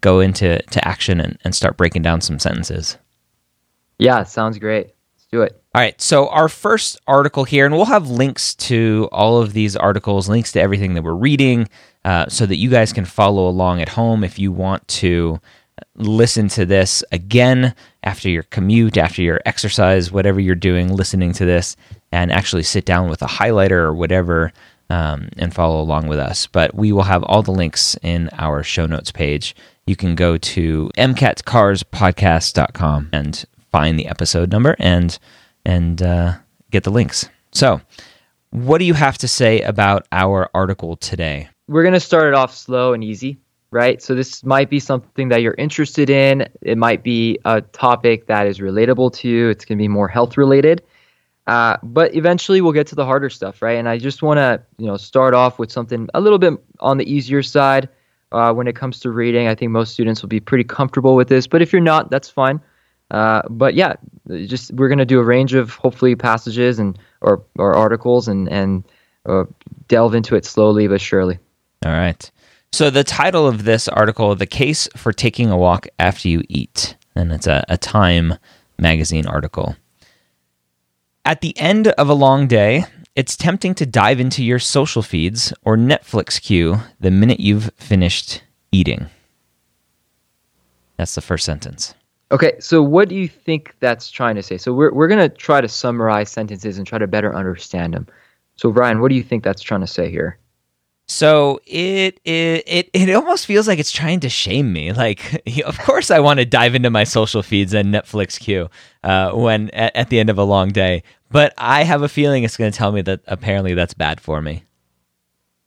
go 0.00 0.20
into 0.20 0.60
to 0.62 0.88
action 0.88 1.20
and, 1.20 1.38
and 1.44 1.54
start 1.54 1.76
breaking 1.76 2.02
down 2.02 2.20
some 2.20 2.38
sentences. 2.38 2.98
Yeah, 3.98 4.22
sounds 4.24 4.58
great. 4.58 4.94
Let's 5.16 5.26
do 5.30 5.42
it. 5.42 5.60
All 5.74 5.82
right. 5.82 6.00
So, 6.00 6.28
our 6.28 6.48
first 6.48 6.98
article 7.06 7.44
here, 7.44 7.66
and 7.66 7.74
we'll 7.74 7.86
have 7.86 8.08
links 8.08 8.54
to 8.56 9.08
all 9.12 9.40
of 9.40 9.52
these 9.52 9.76
articles, 9.76 10.28
links 10.28 10.52
to 10.52 10.60
everything 10.60 10.94
that 10.94 11.02
we're 11.02 11.14
reading, 11.14 11.68
uh, 12.04 12.28
so 12.28 12.46
that 12.46 12.56
you 12.56 12.70
guys 12.70 12.92
can 12.92 13.04
follow 13.04 13.48
along 13.48 13.80
at 13.80 13.90
home 13.90 14.24
if 14.24 14.38
you 14.38 14.52
want 14.52 14.86
to 14.88 15.40
listen 15.94 16.48
to 16.48 16.64
this 16.64 17.04
again 17.12 17.74
after 18.02 18.28
your 18.28 18.44
commute, 18.44 18.96
after 18.96 19.22
your 19.22 19.40
exercise, 19.44 20.10
whatever 20.10 20.40
you're 20.40 20.54
doing, 20.54 20.94
listening 20.94 21.32
to 21.32 21.44
this, 21.44 21.76
and 22.12 22.32
actually 22.32 22.62
sit 22.62 22.84
down 22.84 23.08
with 23.08 23.22
a 23.22 23.26
highlighter 23.26 23.72
or 23.72 23.94
whatever 23.94 24.52
um, 24.90 25.28
and 25.36 25.54
follow 25.54 25.80
along 25.80 26.06
with 26.06 26.18
us. 26.18 26.46
But 26.46 26.74
we 26.74 26.92
will 26.92 27.02
have 27.02 27.22
all 27.24 27.42
the 27.42 27.52
links 27.52 27.96
in 28.02 28.30
our 28.32 28.62
show 28.62 28.86
notes 28.86 29.12
page. 29.12 29.54
You 29.88 29.96
can 29.96 30.14
go 30.14 30.36
to 30.36 30.90
mcatcarspodcast.com 30.98 33.08
and 33.10 33.44
find 33.72 33.98
the 33.98 34.06
episode 34.06 34.52
number 34.52 34.76
and 34.78 35.18
and 35.64 36.02
uh, 36.02 36.34
get 36.70 36.84
the 36.84 36.90
links. 36.90 37.26
So, 37.52 37.80
what 38.50 38.80
do 38.80 38.84
you 38.84 38.92
have 38.92 39.16
to 39.16 39.26
say 39.26 39.62
about 39.62 40.06
our 40.12 40.50
article 40.52 40.96
today? 40.96 41.48
We're 41.68 41.84
going 41.84 41.94
to 41.94 42.00
start 42.00 42.28
it 42.28 42.34
off 42.34 42.54
slow 42.54 42.92
and 42.92 43.02
easy, 43.02 43.38
right? 43.70 44.02
So, 44.02 44.14
this 44.14 44.44
might 44.44 44.68
be 44.68 44.78
something 44.78 45.30
that 45.30 45.40
you're 45.40 45.56
interested 45.56 46.10
in. 46.10 46.46
It 46.60 46.76
might 46.76 47.02
be 47.02 47.38
a 47.46 47.62
topic 47.62 48.26
that 48.26 48.46
is 48.46 48.58
relatable 48.58 49.14
to 49.14 49.26
you. 49.26 49.48
It's 49.48 49.64
going 49.64 49.78
to 49.78 49.82
be 49.82 49.88
more 49.88 50.08
health 50.08 50.36
related. 50.36 50.82
Uh, 51.46 51.78
but 51.82 52.14
eventually 52.14 52.60
we'll 52.60 52.72
get 52.72 52.86
to 52.88 52.94
the 52.94 53.06
harder 53.06 53.30
stuff, 53.30 53.62
right? 53.62 53.78
And 53.78 53.88
I 53.88 53.96
just 53.96 54.22
want 54.22 54.36
to, 54.36 54.62
you 54.76 54.86
know, 54.86 54.98
start 54.98 55.32
off 55.32 55.58
with 55.58 55.72
something 55.72 56.10
a 56.12 56.20
little 56.20 56.38
bit 56.38 56.62
on 56.80 56.98
the 56.98 57.10
easier 57.10 57.42
side 57.42 57.88
uh, 58.32 58.52
when 58.52 58.66
it 58.66 58.76
comes 58.76 59.00
to 59.00 59.10
reading. 59.10 59.48
I 59.48 59.54
think 59.54 59.70
most 59.70 59.92
students 59.92 60.22
will 60.22 60.28
be 60.28 60.40
pretty 60.40 60.64
comfortable 60.64 61.16
with 61.16 61.28
this, 61.28 61.46
but 61.46 61.62
if 61.62 61.72
you're 61.72 61.80
not, 61.80 62.10
that's 62.10 62.28
fine. 62.28 62.60
Uh, 63.10 63.42
but 63.48 63.74
yeah, 63.74 63.94
just 64.46 64.72
we're 64.72 64.88
going 64.88 64.98
to 64.98 65.06
do 65.06 65.18
a 65.18 65.24
range 65.24 65.54
of 65.54 65.74
hopefully 65.74 66.14
passages 66.14 66.78
and 66.78 66.98
or 67.20 67.42
or 67.56 67.74
articles 67.74 68.28
and 68.28 68.48
and 68.48 68.84
uh, 69.26 69.44
delve 69.88 70.14
into 70.14 70.36
it 70.36 70.44
slowly 70.44 70.88
but 70.88 71.00
surely. 71.00 71.38
All 71.84 71.92
right. 71.92 72.30
So 72.72 72.90
the 72.90 73.04
title 73.04 73.46
of 73.46 73.64
this 73.64 73.88
article, 73.88 74.34
"The 74.34 74.46
Case 74.46 74.88
for 74.94 75.12
Taking 75.12 75.50
a 75.50 75.56
Walk 75.56 75.86
After 75.98 76.28
You 76.28 76.42
Eat," 76.48 76.96
and 77.14 77.32
it's 77.32 77.46
a, 77.46 77.64
a 77.68 77.78
Time 77.78 78.34
magazine 78.78 79.26
article. 79.26 79.74
At 81.24 81.40
the 81.40 81.58
end 81.58 81.88
of 81.88 82.08
a 82.08 82.14
long 82.14 82.46
day, 82.46 82.84
it's 83.18 83.36
tempting 83.36 83.74
to 83.74 83.84
dive 83.84 84.20
into 84.20 84.44
your 84.44 84.60
social 84.60 85.02
feeds 85.02 85.52
or 85.64 85.76
Netflix 85.76 86.40
queue 86.40 86.76
the 87.00 87.10
minute 87.10 87.40
you've 87.40 87.68
finished 87.74 88.44
eating. 88.70 89.06
That's 90.98 91.16
the 91.16 91.20
first 91.20 91.44
sentence. 91.44 91.96
Okay, 92.30 92.52
so 92.60 92.80
what 92.80 93.08
do 93.08 93.16
you 93.16 93.26
think 93.26 93.74
that's 93.80 94.08
trying 94.08 94.36
to 94.36 94.42
say? 94.44 94.56
So 94.56 94.72
we're 94.72 94.92
we're 94.92 95.08
gonna 95.08 95.28
try 95.28 95.60
to 95.60 95.66
summarize 95.66 96.30
sentences 96.30 96.78
and 96.78 96.86
try 96.86 96.98
to 96.98 97.08
better 97.08 97.34
understand 97.34 97.94
them. 97.94 98.06
So 98.54 98.68
Ryan, 98.68 99.00
what 99.00 99.08
do 99.08 99.16
you 99.16 99.24
think 99.24 99.42
that's 99.42 99.62
trying 99.62 99.80
to 99.80 99.88
say 99.88 100.08
here? 100.08 100.38
So 101.08 101.58
it 101.66 102.20
it 102.24 102.62
it, 102.66 102.90
it 102.92 103.14
almost 103.16 103.46
feels 103.46 103.66
like 103.66 103.78
it's 103.78 103.90
trying 103.90 104.20
to 104.20 104.28
shame 104.28 104.72
me. 104.72 104.92
Like, 104.92 105.42
of 105.66 105.76
course, 105.78 106.10
I 106.12 106.20
want 106.20 106.38
to 106.38 106.44
dive 106.44 106.76
into 106.76 106.90
my 106.90 107.02
social 107.04 107.42
feeds 107.42 107.74
and 107.74 107.92
Netflix 107.92 108.38
queue 108.38 108.68
uh, 109.02 109.32
when 109.32 109.70
at, 109.70 109.96
at 109.96 110.10
the 110.10 110.20
end 110.20 110.30
of 110.30 110.38
a 110.38 110.44
long 110.44 110.68
day, 110.68 111.02
but 111.30 111.54
I 111.58 111.84
have 111.84 112.02
a 112.02 112.08
feeling 112.08 112.44
it's 112.44 112.56
going 112.56 112.70
to 112.70 112.76
tell 112.76 112.92
me 112.92 113.02
that 113.02 113.20
apparently 113.26 113.74
that's 113.74 113.94
bad 113.94 114.20
for 114.20 114.40
me. 114.40 114.64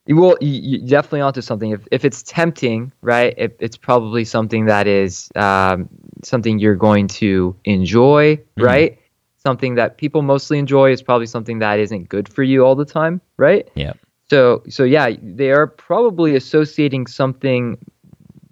Well, 0.07 0.35
you, 0.41 0.79
you 0.79 0.87
definitely 0.87 1.21
onto 1.21 1.41
something. 1.41 1.71
If 1.71 1.87
if 1.91 2.03
it's 2.03 2.23
tempting, 2.23 2.91
right? 3.01 3.33
It, 3.37 3.55
it's 3.59 3.77
probably 3.77 4.25
something 4.25 4.65
that 4.65 4.87
is 4.87 5.29
um, 5.35 5.87
something 6.23 6.59
you're 6.59 6.75
going 6.75 7.07
to 7.09 7.55
enjoy, 7.65 8.37
mm-hmm. 8.37 8.63
right? 8.63 8.99
Something 9.37 9.75
that 9.75 9.97
people 9.97 10.21
mostly 10.21 10.59
enjoy 10.59 10.91
is 10.91 11.01
probably 11.01 11.27
something 11.27 11.59
that 11.59 11.79
isn't 11.79 12.09
good 12.09 12.27
for 12.27 12.43
you 12.43 12.65
all 12.65 12.75
the 12.75 12.85
time, 12.85 13.21
right? 13.37 13.69
Yeah. 13.75 13.93
So 14.29 14.63
so 14.69 14.83
yeah, 14.83 15.11
they 15.21 15.51
are 15.51 15.67
probably 15.67 16.35
associating 16.35 17.05
something 17.05 17.77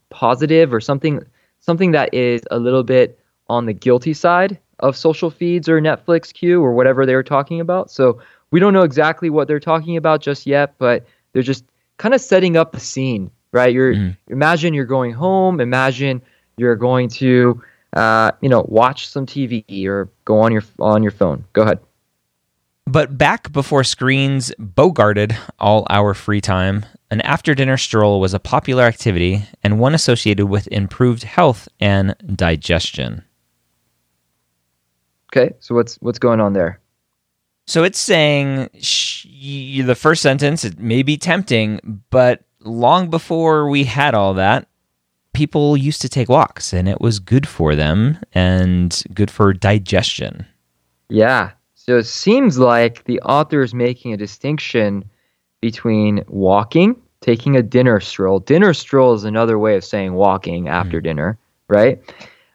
positive 0.10 0.74
or 0.74 0.82
something 0.82 1.22
something 1.60 1.92
that 1.92 2.14
is 2.14 2.42
a 2.52 2.60
little 2.60 2.84
bit 2.84 3.19
on 3.50 3.66
the 3.66 3.74
guilty 3.74 4.14
side 4.14 4.60
of 4.80 4.96
social 4.96 5.30
feeds 5.30 5.68
or 5.68 5.82
Netflix 5.82 6.34
queue 6.34 6.64
or 6.64 6.74
whatever 6.74 7.06
they 7.06 7.16
were 7.16 7.24
talking 7.24 7.60
about. 7.60 7.92
So 7.92 8.22
we 8.52 8.60
don't 8.60 8.74
know 8.74 8.84
exactly 8.84 9.30
what 9.30 9.48
they're 9.48 9.60
talking 9.60 9.98
about 9.98 10.22
just 10.22 10.48
yet, 10.48 10.76
but 10.78 11.06
they're 11.34 11.44
just 11.44 11.66
kind 11.98 12.14
of 12.14 12.22
setting 12.22 12.58
up 12.58 12.72
the 12.72 12.80
scene, 12.80 13.30
right? 13.52 13.74
You're 13.74 13.94
mm. 13.94 14.18
imagine 14.28 14.74
you're 14.74 14.86
going 14.86 15.12
home, 15.12 15.60
imagine 15.60 16.22
you're 16.58 16.76
going 16.76 17.10
to 17.10 17.62
uh, 17.94 18.32
you 18.42 18.50
know 18.50 18.66
watch 18.68 19.08
some 19.08 19.26
TV 19.26 19.86
or 19.86 20.10
go 20.26 20.40
on 20.40 20.52
your 20.52 20.64
on 20.80 21.04
your 21.04 21.12
phone. 21.12 21.46
Go 21.54 21.64
ahead. 21.64 21.80
But 22.86 23.20
back 23.20 23.52
before 23.52 23.84
screens 23.84 24.52
bogarted 24.60 25.38
all 25.60 25.86
our 25.92 26.16
free 26.16 26.42
time, 26.42 26.88
an 27.12 27.22
after 27.22 27.54
dinner 27.54 27.78
stroll 27.78 28.20
was 28.20 28.34
a 28.34 28.40
popular 28.40 28.84
activity 28.84 29.44
and 29.64 29.80
one 29.80 29.94
associated 29.94 30.48
with 30.48 30.68
improved 30.70 31.22
health 31.22 31.68
and 31.80 32.16
digestion. 32.36 33.24
Okay, 35.32 35.54
so 35.60 35.76
what's 35.76 35.96
what's 35.98 36.20
going 36.20 36.40
on 36.40 36.54
there? 36.54 36.80
So 37.68 37.84
it's 37.84 38.00
saying 38.00 38.70
sh- 38.82 39.28
the 39.84 39.96
first 39.96 40.24
sentence 40.24 40.64
it 40.64 40.80
may 40.80 41.04
be 41.04 41.18
tempting, 41.18 42.02
but 42.10 42.44
long 42.62 43.10
before 43.10 43.70
we 43.70 43.84
had 43.84 44.16
all 44.16 44.34
that, 44.34 44.68
people 45.34 45.78
used 45.78 46.02
to 46.02 46.10
take 46.10 46.30
walks 46.30 46.74
and 46.74 46.90
it 46.90 47.00
was 47.00 47.20
good 47.20 47.48
for 47.48 47.76
them 47.76 48.18
and 48.34 49.04
good 49.14 49.30
for 49.30 49.54
digestion. 49.54 50.48
Yeah, 51.10 51.52
so 51.76 51.98
it 51.98 52.06
seems 52.06 52.60
like 52.60 53.04
the 53.06 53.20
author 53.22 53.62
is 53.62 53.74
making 53.74 54.14
a 54.14 54.18
distinction 54.18 55.04
between 55.62 56.24
walking, 56.28 57.00
taking 57.22 57.56
a 57.56 57.64
dinner 57.64 58.00
stroll. 58.00 58.40
Dinner 58.40 58.74
stroll 58.74 59.14
is 59.14 59.24
another 59.24 59.58
way 59.58 59.76
of 59.76 59.84
saying 59.84 60.14
walking 60.14 60.68
after 60.68 61.00
mm. 61.00 61.04
dinner, 61.04 61.38
right? 61.68 62.00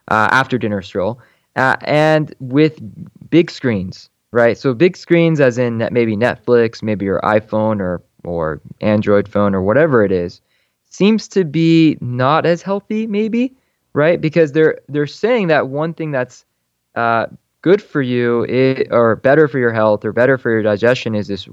Uh, 0.09 0.29
after 0.31 0.59
dinner 0.59 0.83
stroll. 0.83 1.21
Uh, 1.57 1.77
and 1.83 2.35
with 2.41 2.81
big 3.31 3.51
screens, 3.51 4.11
right? 4.33 4.59
So 4.59 4.75
big 4.75 4.97
screens, 4.97 5.41
as 5.41 5.59
in 5.59 5.89
maybe 5.93 6.17
Netflix, 6.17 6.83
maybe 6.83 7.05
your 7.05 7.21
iPhone 7.21 7.81
or 7.81 8.03
or 8.25 8.61
Android 8.81 9.29
phone 9.29 9.55
or 9.55 9.63
whatever 9.63 10.03
it 10.03 10.11
is, 10.11 10.41
seems 10.91 11.29
to 11.29 11.45
be 11.45 11.99
not 12.01 12.47
as 12.47 12.63
healthy, 12.63 13.07
maybe, 13.07 13.55
right? 13.93 14.21
Because 14.21 14.53
they're 14.53 14.81
they're 14.89 15.07
saying 15.07 15.49
that 15.49 15.69
one 15.69 15.95
thing 15.95 16.11
that's 16.11 16.45
uh, 16.95 17.27
good 17.63 17.83
for 17.83 18.03
you 18.03 18.45
is, 18.45 18.87
or 18.91 19.17
better 19.17 19.49
for 19.49 19.59
your 19.59 19.73
health 19.73 20.05
or 20.05 20.13
better 20.13 20.39
for 20.39 20.51
your 20.51 20.63
digestion 20.63 21.15
is 21.15 21.29
this 21.29 21.49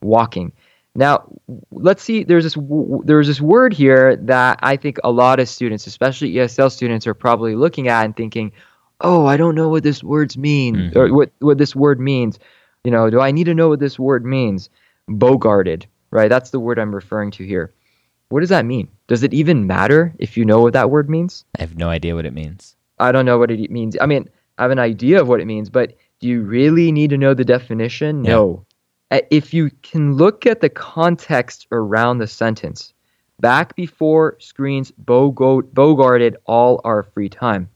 walking. 0.00 0.52
Now, 0.94 1.24
let's 1.70 2.02
see. 2.02 2.24
There's 2.24 2.44
this 2.44 2.56
there's 3.04 3.28
this 3.28 3.40
word 3.40 3.72
here 3.72 4.16
that 4.16 4.58
I 4.62 4.76
think 4.76 4.98
a 5.04 5.10
lot 5.12 5.38
of 5.38 5.48
students, 5.48 5.86
especially 5.86 6.32
ESL 6.32 6.72
students, 6.72 7.06
are 7.06 7.14
probably 7.14 7.54
looking 7.54 7.88
at 7.88 8.04
and 8.04 8.16
thinking, 8.16 8.52
"Oh, 9.00 9.26
I 9.26 9.36
don't 9.36 9.54
know 9.54 9.68
what 9.68 9.82
this 9.82 10.02
words 10.02 10.36
mean 10.36 10.76
mm-hmm. 10.76 10.98
or 10.98 11.12
what 11.12 11.30
what 11.40 11.58
this 11.58 11.74
word 11.74 12.00
means." 12.00 12.38
You 12.84 12.90
know, 12.90 13.10
do 13.10 13.20
I 13.20 13.30
need 13.30 13.44
to 13.44 13.54
know 13.54 13.68
what 13.68 13.80
this 13.80 13.98
word 13.98 14.24
means? 14.24 14.70
Bogarted, 15.08 15.84
right? 16.10 16.28
That's 16.28 16.50
the 16.50 16.60
word 16.60 16.78
I'm 16.78 16.94
referring 16.94 17.30
to 17.32 17.44
here. 17.44 17.72
What 18.30 18.40
does 18.40 18.48
that 18.50 18.64
mean? 18.64 18.88
Does 19.06 19.22
it 19.22 19.34
even 19.34 19.66
matter 19.66 20.14
if 20.18 20.36
you 20.36 20.44
know 20.44 20.60
what 20.60 20.72
that 20.72 20.90
word 20.90 21.10
means? 21.10 21.44
I 21.58 21.62
have 21.62 21.76
no 21.76 21.88
idea 21.88 22.14
what 22.14 22.24
it 22.24 22.32
means. 22.32 22.76
I 22.98 23.12
don't 23.12 23.26
know 23.26 23.38
what 23.38 23.50
it 23.50 23.70
means. 23.70 23.96
I 24.00 24.06
mean, 24.06 24.28
I 24.56 24.62
have 24.62 24.70
an 24.70 24.78
idea 24.78 25.20
of 25.20 25.28
what 25.28 25.40
it 25.40 25.46
means, 25.46 25.68
but 25.68 25.94
do 26.20 26.28
you 26.28 26.42
really 26.42 26.92
need 26.92 27.10
to 27.10 27.18
know 27.18 27.34
the 27.34 27.44
definition? 27.44 28.24
Yeah. 28.24 28.32
No. 28.32 28.66
If 29.10 29.52
you 29.52 29.70
can 29.82 30.14
look 30.14 30.46
at 30.46 30.60
the 30.60 30.68
context 30.68 31.66
around 31.72 32.18
the 32.18 32.28
sentence, 32.28 32.94
back 33.40 33.74
before 33.74 34.36
screens 34.38 34.92
bogarted 34.92 36.36
all 36.46 36.80
our 36.84 37.02
free 37.02 37.28
time, 37.28 37.68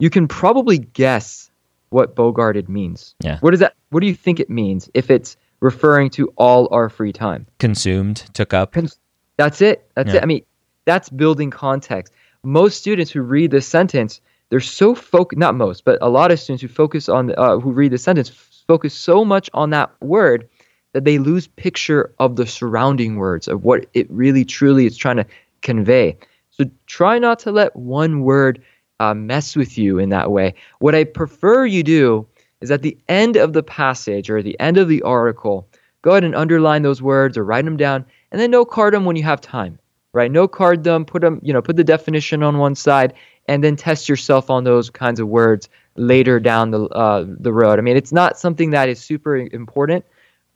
you 0.00 0.10
can 0.10 0.28
probably 0.28 0.78
guess 0.78 1.50
what 1.90 2.16
bogarted 2.16 2.68
means. 2.68 3.14
Yeah. 3.20 3.38
What 3.40 3.50
does 3.50 3.60
that? 3.60 3.74
What 3.90 4.00
do 4.00 4.06
you 4.06 4.14
think 4.14 4.40
it 4.40 4.50
means 4.50 4.88
if 4.94 5.10
it's 5.10 5.36
referring 5.60 6.10
to 6.10 6.32
all 6.36 6.68
our 6.72 6.88
free 6.88 7.12
time? 7.12 7.46
Consumed, 7.58 8.16
took 8.32 8.54
up. 8.54 8.72
Cons- 8.72 8.98
that's 9.36 9.60
it. 9.60 9.88
That's 9.94 10.10
yeah. 10.10 10.16
it. 10.16 10.22
I 10.22 10.26
mean, 10.26 10.44
that's 10.84 11.08
building 11.08 11.50
context. 11.50 12.12
Most 12.42 12.78
students 12.78 13.10
who 13.10 13.22
read 13.22 13.50
this 13.50 13.66
sentence 13.66 14.20
they're 14.50 14.60
so 14.60 14.94
focused 14.94 15.38
not 15.38 15.54
most 15.54 15.84
but 15.84 15.98
a 16.02 16.10
lot 16.10 16.30
of 16.30 16.38
students 16.38 16.60
who 16.60 16.68
focus 16.68 17.08
on 17.08 17.32
uh, 17.38 17.58
who 17.58 17.72
read 17.72 17.92
the 17.92 17.98
sentence 17.98 18.28
focus 18.28 18.92
so 18.92 19.24
much 19.24 19.48
on 19.54 19.70
that 19.70 19.90
word 20.00 20.48
that 20.92 21.04
they 21.04 21.18
lose 21.18 21.46
picture 21.46 22.12
of 22.18 22.36
the 22.36 22.46
surrounding 22.46 23.16
words 23.16 23.48
of 23.48 23.64
what 23.64 23.86
it 23.94 24.10
really 24.10 24.44
truly 24.44 24.86
is 24.86 24.96
trying 24.96 25.16
to 25.16 25.26
convey 25.62 26.16
so 26.50 26.64
try 26.86 27.18
not 27.18 27.38
to 27.38 27.50
let 27.50 27.74
one 27.74 28.22
word 28.22 28.62
uh, 29.00 29.14
mess 29.14 29.56
with 29.56 29.76
you 29.76 29.98
in 29.98 30.10
that 30.10 30.30
way 30.30 30.54
what 30.78 30.94
i 30.94 31.02
prefer 31.04 31.66
you 31.66 31.82
do 31.82 32.26
is 32.60 32.70
at 32.70 32.82
the 32.82 32.96
end 33.08 33.36
of 33.36 33.52
the 33.52 33.62
passage 33.62 34.30
or 34.30 34.42
the 34.42 34.58
end 34.60 34.76
of 34.76 34.88
the 34.88 35.02
article 35.02 35.68
go 36.02 36.12
ahead 36.12 36.24
and 36.24 36.34
underline 36.34 36.82
those 36.82 37.02
words 37.02 37.36
or 37.36 37.44
write 37.44 37.64
them 37.64 37.76
down 37.76 38.04
and 38.30 38.40
then 38.40 38.50
no 38.50 38.64
card 38.64 38.94
them 38.94 39.04
when 39.04 39.16
you 39.16 39.22
have 39.22 39.40
time 39.40 39.78
right 40.12 40.30
no 40.30 40.46
card 40.46 40.84
them 40.84 41.04
put 41.04 41.22
them 41.22 41.40
you 41.42 41.52
know 41.52 41.62
put 41.62 41.76
the 41.76 41.84
definition 41.84 42.42
on 42.42 42.58
one 42.58 42.74
side 42.74 43.14
and 43.48 43.64
then 43.64 43.76
test 43.76 44.08
yourself 44.08 44.50
on 44.50 44.64
those 44.64 44.90
kinds 44.90 45.20
of 45.20 45.28
words 45.28 45.68
later 45.96 46.40
down 46.40 46.70
the 46.70 46.84
uh, 46.86 47.24
the 47.26 47.52
road. 47.52 47.78
I 47.78 47.82
mean, 47.82 47.96
it's 47.96 48.12
not 48.12 48.38
something 48.38 48.70
that 48.70 48.88
is 48.88 49.00
super 49.00 49.36
important, 49.36 50.04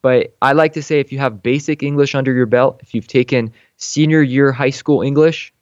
but 0.02 0.34
I 0.42 0.52
like 0.52 0.72
to 0.74 0.82
say 0.82 1.00
if 1.00 1.12
you 1.12 1.18
have 1.18 1.42
basic 1.42 1.82
English 1.82 2.14
under 2.14 2.32
your 2.32 2.46
belt, 2.46 2.80
if 2.82 2.94
you've 2.94 3.06
taken 3.06 3.52
senior 3.76 4.22
year 4.22 4.52
high 4.52 4.70
school 4.70 5.02
English, 5.02 5.52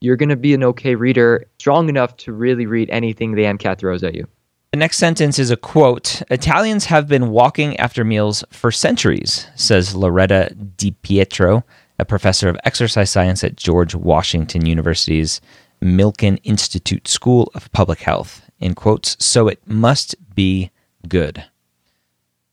you're 0.00 0.16
going 0.16 0.30
to 0.30 0.36
be 0.36 0.54
an 0.54 0.64
okay 0.64 0.94
reader, 0.94 1.46
strong 1.58 1.88
enough 1.88 2.16
to 2.18 2.32
really 2.32 2.66
read 2.66 2.90
anything 2.90 3.34
the 3.34 3.44
MCAT 3.44 3.78
throws 3.78 4.02
at 4.02 4.14
you. 4.14 4.26
The 4.72 4.78
next 4.78 4.98
sentence 4.98 5.38
is 5.38 5.50
a 5.50 5.56
quote 5.56 6.22
Italians 6.30 6.86
have 6.86 7.08
been 7.08 7.30
walking 7.30 7.76
after 7.78 8.04
meals 8.04 8.44
for 8.50 8.70
centuries, 8.70 9.46
says 9.56 9.96
Loretta 9.96 10.54
Di 10.76 10.92
Pietro, 11.02 11.64
a 11.98 12.04
professor 12.04 12.48
of 12.48 12.56
exercise 12.64 13.10
science 13.10 13.42
at 13.42 13.56
George 13.56 13.94
Washington 13.94 14.66
University's 14.66 15.40
Milken 15.82 16.38
Institute 16.44 17.08
School 17.08 17.50
of 17.54 17.70
Public 17.72 18.00
Health. 18.00 18.42
In 18.60 18.74
quotes, 18.74 19.16
so 19.24 19.48
it 19.48 19.58
must 19.66 20.14
be 20.34 20.70
good. 21.08 21.44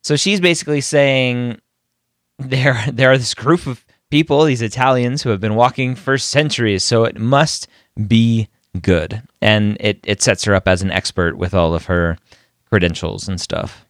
So 0.01 0.15
she's 0.15 0.39
basically 0.39 0.81
saying 0.81 1.59
there, 2.39 2.83
there 2.91 3.11
are 3.11 3.17
this 3.17 3.35
group 3.35 3.67
of 3.67 3.85
people, 4.09 4.43
these 4.43 4.61
Italians, 4.61 5.21
who 5.21 5.29
have 5.29 5.39
been 5.39 5.55
walking 5.55 5.95
for 5.95 6.17
centuries, 6.17 6.83
so 6.83 7.03
it 7.03 7.19
must 7.19 7.67
be 8.07 8.47
good. 8.81 9.21
And 9.41 9.77
it, 9.79 9.99
it 10.03 10.21
sets 10.21 10.43
her 10.45 10.53
up 10.53 10.67
as 10.67 10.81
an 10.81 10.91
expert 10.91 11.37
with 11.37 11.53
all 11.53 11.73
of 11.73 11.85
her 11.85 12.17
credentials 12.69 13.27
and 13.27 13.39
stuff. 13.39 13.85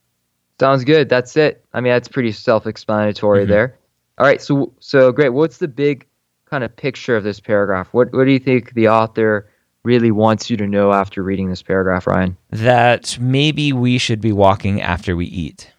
Sounds 0.60 0.84
good. 0.84 1.10
That's 1.10 1.38
it. 1.38 1.64
I 1.74 1.82
mean, 1.82 1.94
that's 1.94 2.08
pretty 2.08 2.32
self-explanatory 2.32 3.42
mm-hmm. 3.42 3.52
there. 3.52 3.78
All 4.18 4.26
right, 4.26 4.42
so 4.42 4.74
so 4.80 5.12
great. 5.12 5.30
What's 5.30 5.60
the 5.60 5.68
big 5.68 6.08
kind 6.50 6.64
of 6.64 6.76
picture 6.76 7.16
of 7.16 7.24
this 7.24 7.40
paragraph? 7.40 7.90
What 7.92 8.12
what 8.14 8.26
do 8.26 8.32
you 8.32 8.40
think 8.40 8.74
the 8.74 8.88
author 8.88 9.48
really 9.84 10.10
wants 10.10 10.50
you 10.50 10.58
to 10.58 10.66
know 10.66 10.92
after 10.92 11.22
reading 11.22 11.50
this 11.50 11.62
paragraph, 11.62 12.08
Ryan? 12.08 12.36
That 12.50 13.18
maybe 13.22 13.74
we 13.74 14.00
should 14.00 14.20
be 14.20 14.32
walking 14.32 14.82
after 14.82 15.16
we 15.16 15.28
eat. 15.28 15.72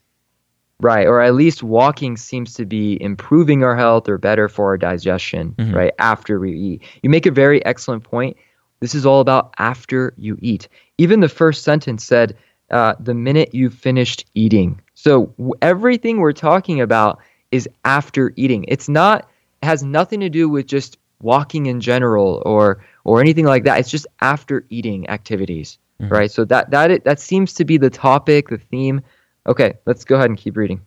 Right, 0.81 1.09
or 1.09 1.21
at 1.21 1.35
least 1.35 1.65
walking 1.65 2.17
seems 2.17 2.55
to 2.55 2.65
be 2.65 3.03
improving 3.03 3.65
our 3.65 3.75
health 3.75 4.09
or 4.09 4.17
better 4.17 4.49
for 4.49 4.67
our 4.67 4.79
digestion, 4.79 5.57
mm-hmm. 5.59 5.75
right, 5.75 5.93
after 5.99 6.39
we 6.39 6.57
eat. 6.57 6.83
You 7.03 7.11
make 7.11 7.27
a 7.27 7.33
very 7.33 7.65
excellent 7.67 8.05
point. 8.05 8.37
This 8.79 8.95
is 8.95 9.05
all 9.05 9.21
about 9.21 9.53
after 9.59 10.15
you 10.17 10.39
eat. 10.41 10.69
Even 10.97 11.19
the 11.19 11.29
first 11.29 11.65
sentence 11.65 12.05
said, 12.05 12.37
uh, 12.71 12.95
the 13.01 13.15
minute 13.15 13.53
you've 13.53 13.75
finished 13.75 14.25
eating. 14.35 14.81
So 14.95 15.27
w- 15.39 15.55
everything 15.63 16.19
we're 16.19 16.33
talking 16.33 16.81
about 16.81 17.19
is 17.51 17.69
after 17.85 18.33
eating. 18.37 18.65
It's 18.69 18.89
not, 18.89 19.29
it 19.63 19.67
has 19.67 19.83
nothing 19.83 20.21
to 20.21 20.31
do 20.31 20.49
with 20.49 20.67
just 20.67 20.97
walking 21.21 21.67
in 21.67 21.81
general 21.81 22.41
or 22.47 22.85
or 23.03 23.21
anything 23.21 23.47
like 23.47 23.65
that. 23.65 23.81
It's 23.81 23.91
just 23.91 24.07
after 24.21 24.65
eating 24.69 25.09
activities, 25.09 25.79
mm-hmm. 26.01 26.13
right? 26.13 26.31
So 26.31 26.45
that 26.45 26.71
that 26.71 27.03
that 27.05 27.19
seems 27.19 27.55
to 27.55 27.65
be 27.65 27.79
the 27.79 27.91
topic, 27.91 28.49
the 28.49 28.59
theme 28.59 29.01
Okay, 29.49 29.75
let's 29.87 30.05
go 30.05 30.17
ahead 30.17 30.29
and 30.29 30.39
keep 30.39 30.57
reading. 30.57 30.83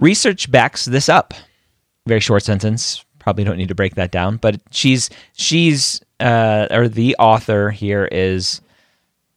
Research 0.00 0.50
backs 0.50 0.84
this 0.84 1.08
up. 1.08 1.34
Very 2.06 2.20
short 2.20 2.44
sentence. 2.44 3.04
Probably 3.18 3.42
don't 3.44 3.58
need 3.58 3.68
to 3.68 3.74
break 3.74 3.96
that 3.96 4.12
down, 4.12 4.36
but 4.36 4.60
she's 4.70 5.10
she's 5.34 6.00
uh, 6.20 6.68
or 6.70 6.88
the 6.88 7.16
author 7.18 7.70
here 7.70 8.08
is 8.10 8.60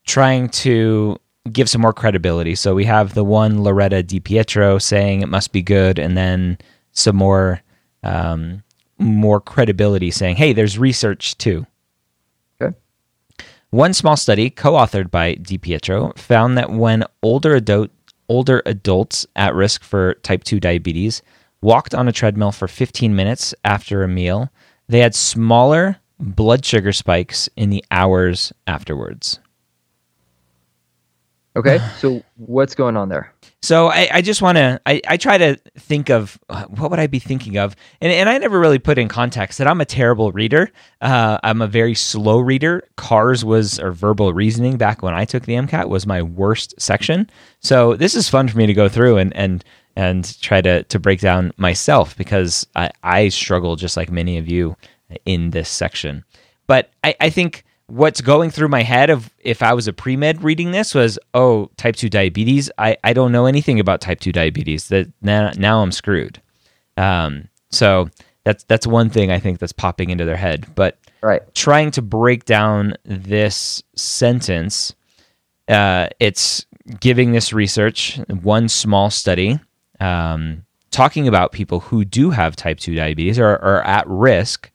trying 0.06 0.48
to 0.48 1.18
give 1.50 1.68
some 1.68 1.80
more 1.80 1.92
credibility. 1.92 2.54
So 2.54 2.74
we 2.74 2.84
have 2.84 3.14
the 3.14 3.24
one 3.24 3.62
Loretta 3.62 4.02
Di 4.02 4.20
Pietro 4.20 4.78
saying 4.78 5.22
it 5.22 5.28
must 5.28 5.52
be 5.52 5.62
good, 5.62 5.98
and 5.98 6.16
then 6.16 6.58
some 6.92 7.16
more 7.16 7.60
um, 8.04 8.62
more 8.98 9.40
credibility 9.40 10.12
saying, 10.12 10.36
"Hey, 10.36 10.52
there's 10.52 10.78
research 10.78 11.36
too." 11.38 11.66
Okay. 12.60 12.76
One 13.70 13.94
small 13.94 14.16
study, 14.16 14.48
co-authored 14.48 15.10
by 15.10 15.34
Di 15.34 15.58
Pietro, 15.58 16.12
found 16.16 16.56
that 16.56 16.70
when 16.70 17.04
older 17.22 17.56
adult 17.56 17.90
older 18.32 18.62
adults 18.64 19.26
at 19.36 19.54
risk 19.54 19.84
for 19.84 20.14
type 20.22 20.42
2 20.42 20.58
diabetes 20.58 21.20
walked 21.60 21.94
on 21.94 22.08
a 22.08 22.12
treadmill 22.12 22.50
for 22.50 22.66
15 22.66 23.14
minutes 23.14 23.54
after 23.62 24.02
a 24.02 24.08
meal, 24.08 24.50
they 24.88 25.00
had 25.00 25.14
smaller 25.14 25.98
blood 26.18 26.64
sugar 26.64 26.92
spikes 26.92 27.48
in 27.56 27.68
the 27.68 27.84
hours 27.90 28.50
afterwards. 28.66 29.38
Okay, 31.56 31.78
so 31.98 32.22
what's 32.36 32.74
going 32.74 32.96
on 32.96 33.10
there? 33.10 33.31
So 33.62 33.86
I, 33.86 34.08
I 34.10 34.22
just 34.22 34.42
want 34.42 34.56
to 34.58 34.80
I, 34.86 35.00
I 35.06 35.16
try 35.16 35.38
to 35.38 35.56
think 35.78 36.10
of 36.10 36.38
uh, 36.48 36.64
what 36.64 36.90
would 36.90 36.98
I 36.98 37.06
be 37.06 37.20
thinking 37.20 37.58
of, 37.58 37.76
and 38.00 38.12
and 38.12 38.28
I 38.28 38.36
never 38.38 38.58
really 38.58 38.80
put 38.80 38.98
in 38.98 39.06
context 39.06 39.58
that 39.58 39.68
I'm 39.68 39.80
a 39.80 39.84
terrible 39.84 40.32
reader. 40.32 40.70
Uh, 41.00 41.38
I'm 41.44 41.62
a 41.62 41.68
very 41.68 41.94
slow 41.94 42.40
reader. 42.40 42.88
Cars 42.96 43.44
was 43.44 43.78
or 43.78 43.92
verbal 43.92 44.32
reasoning 44.34 44.78
back 44.78 45.02
when 45.02 45.14
I 45.14 45.24
took 45.24 45.44
the 45.44 45.54
MCAT 45.54 45.88
was 45.88 46.06
my 46.08 46.22
worst 46.22 46.74
section. 46.78 47.30
So 47.60 47.94
this 47.94 48.16
is 48.16 48.28
fun 48.28 48.48
for 48.48 48.58
me 48.58 48.66
to 48.66 48.74
go 48.74 48.88
through 48.88 49.18
and 49.18 49.34
and 49.36 49.64
and 49.94 50.40
try 50.40 50.60
to 50.60 50.82
to 50.82 50.98
break 50.98 51.20
down 51.20 51.52
myself 51.56 52.16
because 52.16 52.66
I 52.74 52.90
I 53.04 53.28
struggle 53.28 53.76
just 53.76 53.96
like 53.96 54.10
many 54.10 54.38
of 54.38 54.48
you 54.48 54.76
in 55.24 55.50
this 55.50 55.68
section. 55.68 56.24
But 56.66 56.90
I 57.04 57.14
I 57.20 57.30
think 57.30 57.64
what's 57.86 58.20
going 58.20 58.50
through 58.50 58.68
my 58.68 58.82
head 58.82 59.10
of 59.10 59.30
if 59.38 59.62
I 59.62 59.74
was 59.74 59.88
a 59.88 59.92
pre 59.92 60.16
med 60.16 60.42
reading 60.42 60.70
this 60.70 60.94
was, 60.94 61.18
oh, 61.34 61.70
type 61.76 61.96
two 61.96 62.08
diabetes. 62.08 62.70
I, 62.78 62.96
I 63.04 63.12
don't 63.12 63.32
know 63.32 63.46
anything 63.46 63.80
about 63.80 64.00
type 64.00 64.20
two 64.20 64.32
diabetes. 64.32 64.88
That 64.88 65.12
now 65.20 65.52
now 65.56 65.82
I'm 65.82 65.92
screwed. 65.92 66.40
Um, 66.96 67.48
so 67.70 68.08
that's 68.44 68.64
that's 68.64 68.86
one 68.86 69.10
thing 69.10 69.30
I 69.30 69.38
think 69.38 69.58
that's 69.58 69.72
popping 69.72 70.10
into 70.10 70.24
their 70.24 70.36
head. 70.36 70.66
But 70.74 70.98
right. 71.22 71.42
trying 71.54 71.90
to 71.92 72.02
break 72.02 72.44
down 72.44 72.94
this 73.04 73.82
sentence, 73.94 74.94
uh, 75.68 76.08
it's 76.18 76.66
giving 77.00 77.32
this 77.32 77.52
research 77.52 78.18
one 78.28 78.68
small 78.68 79.10
study. 79.10 79.58
Um, 80.00 80.64
talking 80.90 81.28
about 81.28 81.52
people 81.52 81.80
who 81.80 82.04
do 82.04 82.30
have 82.30 82.54
type 82.56 82.78
2 82.78 82.94
diabetes 82.94 83.38
or 83.38 83.46
are 83.46 83.82
at 83.82 84.06
risk 84.08 84.70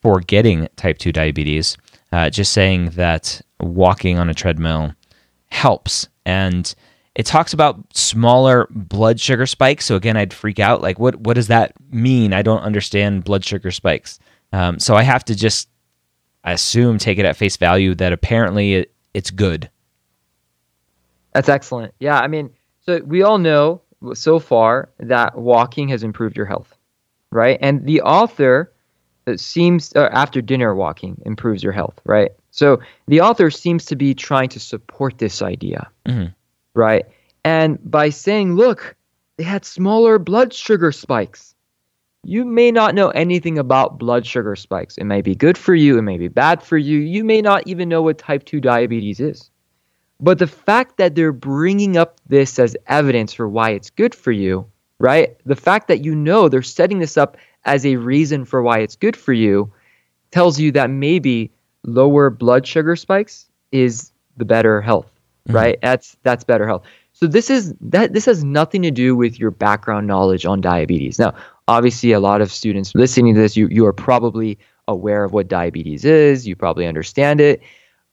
for 0.00 0.20
getting 0.20 0.68
type 0.76 0.98
2 0.98 1.12
diabetes 1.12 1.76
uh, 2.12 2.30
just 2.30 2.52
saying 2.52 2.90
that 2.90 3.40
walking 3.60 4.18
on 4.18 4.28
a 4.28 4.34
treadmill 4.34 4.94
helps. 5.50 6.08
And 6.24 6.72
it 7.14 7.26
talks 7.26 7.52
about 7.52 7.96
smaller 7.96 8.66
blood 8.70 9.20
sugar 9.20 9.46
spikes. 9.46 9.86
So 9.86 9.96
again, 9.96 10.16
I'd 10.16 10.32
freak 10.32 10.58
out. 10.58 10.80
Like, 10.80 10.98
what 10.98 11.16
what 11.16 11.34
does 11.34 11.48
that 11.48 11.72
mean? 11.90 12.32
I 12.32 12.42
don't 12.42 12.62
understand 12.62 13.24
blood 13.24 13.44
sugar 13.44 13.70
spikes. 13.70 14.18
Um, 14.52 14.78
so 14.78 14.94
I 14.94 15.02
have 15.02 15.24
to 15.26 15.34
just 15.34 15.68
assume, 16.44 16.98
take 16.98 17.18
it 17.18 17.24
at 17.24 17.36
face 17.36 17.56
value 17.56 17.94
that 17.96 18.12
apparently 18.12 18.74
it, 18.74 18.94
it's 19.12 19.30
good. 19.30 19.70
That's 21.32 21.48
excellent. 21.48 21.94
Yeah, 22.00 22.18
I 22.18 22.26
mean, 22.26 22.50
so 22.86 23.00
we 23.04 23.22
all 23.22 23.38
know 23.38 23.82
so 24.14 24.38
far 24.38 24.90
that 24.98 25.36
walking 25.36 25.88
has 25.88 26.02
improved 26.02 26.36
your 26.36 26.46
health, 26.46 26.76
right? 27.30 27.58
And 27.60 27.84
the 27.84 28.02
author 28.02 28.72
seems 29.38 29.94
uh, 29.94 30.08
after 30.12 30.40
dinner 30.40 30.74
walking 30.74 31.20
improves 31.24 31.62
your 31.62 31.72
health, 31.72 32.00
right? 32.04 32.32
So 32.50 32.80
the 33.06 33.20
author 33.20 33.50
seems 33.50 33.84
to 33.86 33.96
be 33.96 34.14
trying 34.14 34.48
to 34.50 34.60
support 34.60 35.18
this 35.18 35.42
idea, 35.42 35.90
mm-hmm. 36.06 36.32
right? 36.74 37.06
And 37.44 37.78
by 37.88 38.10
saying, 38.10 38.56
look, 38.56 38.96
they 39.36 39.44
had 39.44 39.64
smaller 39.64 40.18
blood 40.18 40.52
sugar 40.52 40.92
spikes. 40.92 41.54
You 42.24 42.44
may 42.44 42.70
not 42.70 42.94
know 42.94 43.08
anything 43.10 43.58
about 43.58 43.98
blood 43.98 44.26
sugar 44.26 44.56
spikes. 44.56 44.98
It 44.98 45.04
may 45.04 45.22
be 45.22 45.34
good 45.34 45.56
for 45.56 45.74
you, 45.74 45.98
it 45.98 46.02
may 46.02 46.18
be 46.18 46.28
bad 46.28 46.62
for 46.62 46.76
you. 46.76 46.98
You 46.98 47.24
may 47.24 47.40
not 47.40 47.66
even 47.66 47.88
know 47.88 48.02
what 48.02 48.18
type 48.18 48.44
2 48.44 48.60
diabetes 48.60 49.20
is. 49.20 49.50
But 50.20 50.38
the 50.38 50.46
fact 50.46 50.98
that 50.98 51.14
they're 51.14 51.32
bringing 51.32 51.96
up 51.96 52.20
this 52.26 52.58
as 52.58 52.76
evidence 52.86 53.32
for 53.32 53.48
why 53.48 53.70
it's 53.70 53.88
good 53.88 54.14
for 54.14 54.32
you, 54.32 54.66
right? 54.98 55.36
The 55.46 55.56
fact 55.56 55.88
that 55.88 56.04
you 56.04 56.14
know 56.14 56.48
they're 56.48 56.60
setting 56.60 56.98
this 56.98 57.16
up 57.16 57.38
as 57.64 57.84
a 57.84 57.96
reason 57.96 58.44
for 58.44 58.62
why 58.62 58.78
it's 58.78 58.96
good 58.96 59.16
for 59.16 59.32
you 59.32 59.72
tells 60.30 60.58
you 60.58 60.72
that 60.72 60.90
maybe 60.90 61.50
lower 61.84 62.30
blood 62.30 62.66
sugar 62.66 62.96
spikes 62.96 63.46
is 63.72 64.12
the 64.36 64.44
better 64.44 64.80
health, 64.80 65.10
mm-hmm. 65.48 65.56
right? 65.56 65.78
That's 65.82 66.16
that's 66.22 66.44
better 66.44 66.66
health. 66.66 66.84
So 67.12 67.26
this 67.26 67.50
is 67.50 67.74
that 67.80 68.12
this 68.12 68.24
has 68.26 68.44
nothing 68.44 68.82
to 68.82 68.90
do 68.90 69.14
with 69.14 69.38
your 69.38 69.50
background 69.50 70.06
knowledge 70.06 70.46
on 70.46 70.60
diabetes. 70.60 71.18
Now, 71.18 71.34
obviously 71.68 72.12
a 72.12 72.20
lot 72.20 72.40
of 72.40 72.50
students 72.50 72.94
listening 72.94 73.34
to 73.34 73.40
this 73.40 73.56
you 73.56 73.68
you 73.68 73.86
are 73.86 73.92
probably 73.92 74.58
aware 74.88 75.24
of 75.24 75.32
what 75.32 75.48
diabetes 75.48 76.04
is, 76.04 76.46
you 76.46 76.56
probably 76.56 76.86
understand 76.86 77.40
it, 77.40 77.62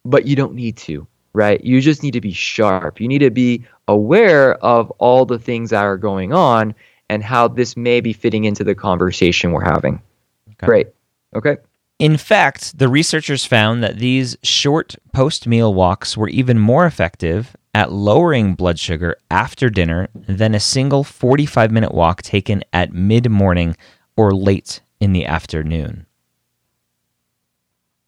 but 0.06 0.26
you 0.26 0.36
don't 0.36 0.54
need 0.54 0.78
to, 0.78 1.08
right? 1.34 1.64
You 1.64 1.82
just 1.82 2.04
need 2.04 2.12
to 2.12 2.22
be 2.22 2.32
sharp. 2.32 3.00
You 3.00 3.08
need 3.08 3.20
to 3.20 3.32
be 3.32 3.66
aware 3.88 4.56
of 4.64 4.92
all 4.92 5.26
the 5.26 5.40
things 5.40 5.72
that 5.72 5.84
are 5.84 5.98
going 5.98 6.34
on 6.34 6.76
and 7.10 7.24
how 7.24 7.48
this 7.48 7.78
may 7.78 8.02
be 8.02 8.14
fitting 8.14 8.46
into 8.46 8.64
the 8.64 8.76
conversation 8.76 9.52
we're 9.52 9.64
having. 9.64 10.02
Okay. 10.50 10.66
Great. 10.66 10.88
Okay. 11.36 11.58
In 12.00 12.18
fact, 12.18 12.78
the 12.78 12.88
researchers 12.88 13.44
found 13.46 13.84
that 13.84 13.98
these 13.98 14.38
short 14.44 14.96
post 15.14 15.48
meal 15.48 15.74
walks 15.74 16.16
were 16.16 16.30
even 16.30 16.60
more 16.60 16.86
effective 16.86 17.56
at 17.74 17.92
lowering 17.92 18.56
blood 18.56 18.80
sugar 18.80 19.16
after 19.30 19.70
dinner 19.70 20.08
than 20.16 20.56
a 20.56 20.60
single 20.60 21.04
45 21.04 21.72
minute 21.72 21.94
walk 21.94 22.22
taken 22.22 22.64
at 22.74 22.94
mid 22.94 23.30
morning 23.30 23.76
or 24.16 24.32
late 24.32 24.82
in 25.00 25.14
the 25.14 25.26
afternoon. 25.26 26.08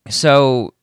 So, 0.10 0.74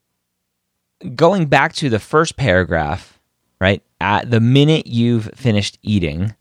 going 1.16 1.46
back 1.46 1.72
to 1.74 1.88
the 1.88 1.98
first 1.98 2.36
paragraph, 2.36 3.18
right? 3.60 3.82
At 4.00 4.30
the 4.30 4.40
minute 4.40 4.86
you've 4.86 5.30
finished 5.34 5.78
eating, 5.82 6.35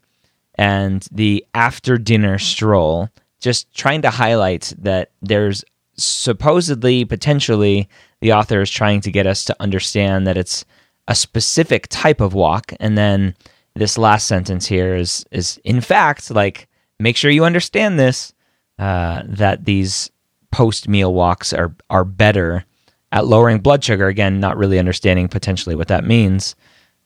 and 0.58 1.08
the 1.12 1.46
after 1.54 1.98
dinner 1.98 2.38
stroll, 2.40 3.10
just 3.40 3.74
trying 3.74 4.02
to 4.02 4.10
highlight 4.10 4.74
that 4.78 5.12
there's 5.22 5.64
supposedly, 5.98 7.06
potentially, 7.06 7.88
the 8.22 8.34
author 8.34 8.62
is 8.62 8.70
trying 8.70 9.02
to 9.02 9.12
get 9.12 9.28
us 9.28 9.46
to 9.46 9.56
understand 9.60 10.26
that 10.28 10.38
it's 10.38 10.66
a 11.08 11.16
specific 11.16 11.88
type 11.90 12.22
of 12.22 12.34
walk. 12.34 12.74
And 12.80 12.98
then 12.98 13.36
this 13.76 13.98
last 13.98 14.28
sentence 14.28 14.66
here 14.66 14.96
is, 14.96 15.26
is 15.32 15.60
in 15.64 15.82
fact, 15.82 16.32
like, 16.32 16.68
make 17.00 17.18
sure 17.18 17.30
you 17.30 17.46
understand 17.46 18.00
this 18.00 18.34
uh, 18.80 19.24
that 19.26 19.66
these 19.66 20.10
post 20.52 20.88
meal 20.88 21.14
walks 21.14 21.54
are, 21.54 21.76
are 21.90 22.06
better 22.06 22.66
at 23.12 23.28
lowering 23.28 23.60
blood 23.60 23.84
sugar. 23.84 24.08
Again, 24.08 24.40
not 24.40 24.58
really 24.58 24.80
understanding 24.80 25.28
potentially 25.28 25.76
what 25.76 25.90
that 25.90 26.04
means, 26.04 26.56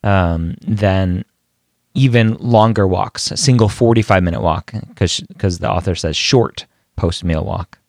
um, 0.04 0.56
than 0.62 1.26
even 1.93 2.36
longer 2.36 2.88
walks, 2.88 3.32
a 3.32 3.38
single 3.38 3.69
45 3.69 4.23
minute 4.23 4.41
walk, 4.41 4.73
because 4.89 5.60
the 5.60 5.69
author 5.69 5.95
says 5.95 6.15
short 6.15 6.65
post 6.95 7.23
meal 7.23 7.43
walk. 7.43 7.80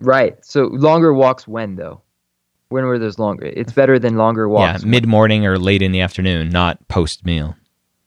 Right. 0.00 0.42
So 0.44 0.64
longer 0.64 1.12
walks 1.12 1.48
when 1.48 1.76
though? 1.76 2.00
When 2.68 2.84
were 2.84 2.98
those 2.98 3.18
longer? 3.18 3.46
It's 3.46 3.72
better 3.72 3.98
than 3.98 4.16
longer 4.16 4.48
walks. 4.48 4.82
Yeah, 4.82 4.88
mid 4.88 5.06
morning 5.06 5.46
or 5.46 5.58
late 5.58 5.82
in 5.82 5.92
the 5.92 6.00
afternoon, 6.00 6.48
not 6.48 6.86
post 6.88 7.24
meal. 7.24 7.54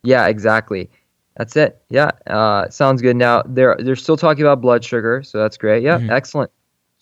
Yeah, 0.03 0.27
exactly. 0.27 0.89
That's 1.37 1.55
it. 1.55 1.81
Yeah, 1.89 2.11
uh, 2.25 2.69
sounds 2.69 3.01
good. 3.01 3.15
Now 3.15 3.43
they're 3.45 3.77
they're 3.79 3.95
still 3.95 4.17
talking 4.17 4.43
about 4.43 4.59
blood 4.59 4.83
sugar, 4.83 5.21
so 5.23 5.37
that's 5.37 5.57
great. 5.57 5.83
Yeah, 5.83 5.99
mm-hmm. 5.99 6.09
excellent. 6.09 6.51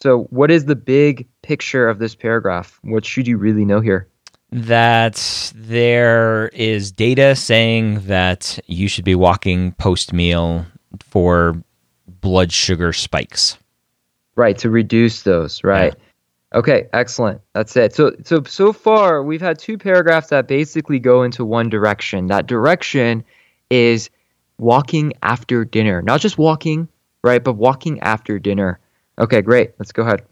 So, 0.02 0.24
what 0.24 0.52
is 0.52 0.66
the 0.66 0.76
big 0.76 1.28
picture 1.42 1.88
of 1.88 2.00
this 2.00 2.16
paragraph? 2.16 2.80
What 2.84 3.06
should 3.06 3.28
you 3.28 3.38
really 3.38 3.64
know 3.64 3.80
here? 3.80 4.10
That 4.52 5.52
there 5.56 6.50
is 6.50 6.92
data 6.92 7.36
saying 7.36 8.02
that 8.02 8.60
you 8.68 8.88
should 8.88 9.06
be 9.06 9.16
walking 9.16 9.74
post 9.74 10.14
meal 10.14 10.66
for 11.00 11.62
blood 12.22 12.52
sugar 12.52 12.94
spikes. 12.94 13.58
Right, 14.36 14.58
to 14.60 14.70
reduce 14.70 15.24
those, 15.24 15.64
right. 15.64 15.94
Yeah. 15.98 16.60
Okay, 16.60 16.88
excellent. 16.94 17.42
That's 17.54 17.76
it. 17.76 17.94
So 17.94 18.16
so 18.24 18.44
so 18.44 18.72
far 18.72 19.24
we've 19.24 19.42
had 19.42 19.60
two 19.60 19.78
paragraphs 19.78 20.30
that 20.30 20.48
basically 20.48 21.00
go 21.00 21.24
into 21.24 21.44
one 21.44 21.70
direction. 21.70 22.28
That 22.28 22.48
direction 22.48 23.24
is 23.70 24.10
walking 24.58 25.14
after 25.22 25.66
dinner. 25.66 26.02
Not 26.02 26.22
just 26.22 26.38
walking, 26.38 26.88
right, 27.24 27.44
but 27.44 27.54
walking 27.54 28.00
after 28.02 28.40
dinner. 28.40 28.80
Okay, 29.20 29.42
great. 29.42 29.72
Let's 29.80 29.92
go 29.92 30.04
ahead. 30.04 30.24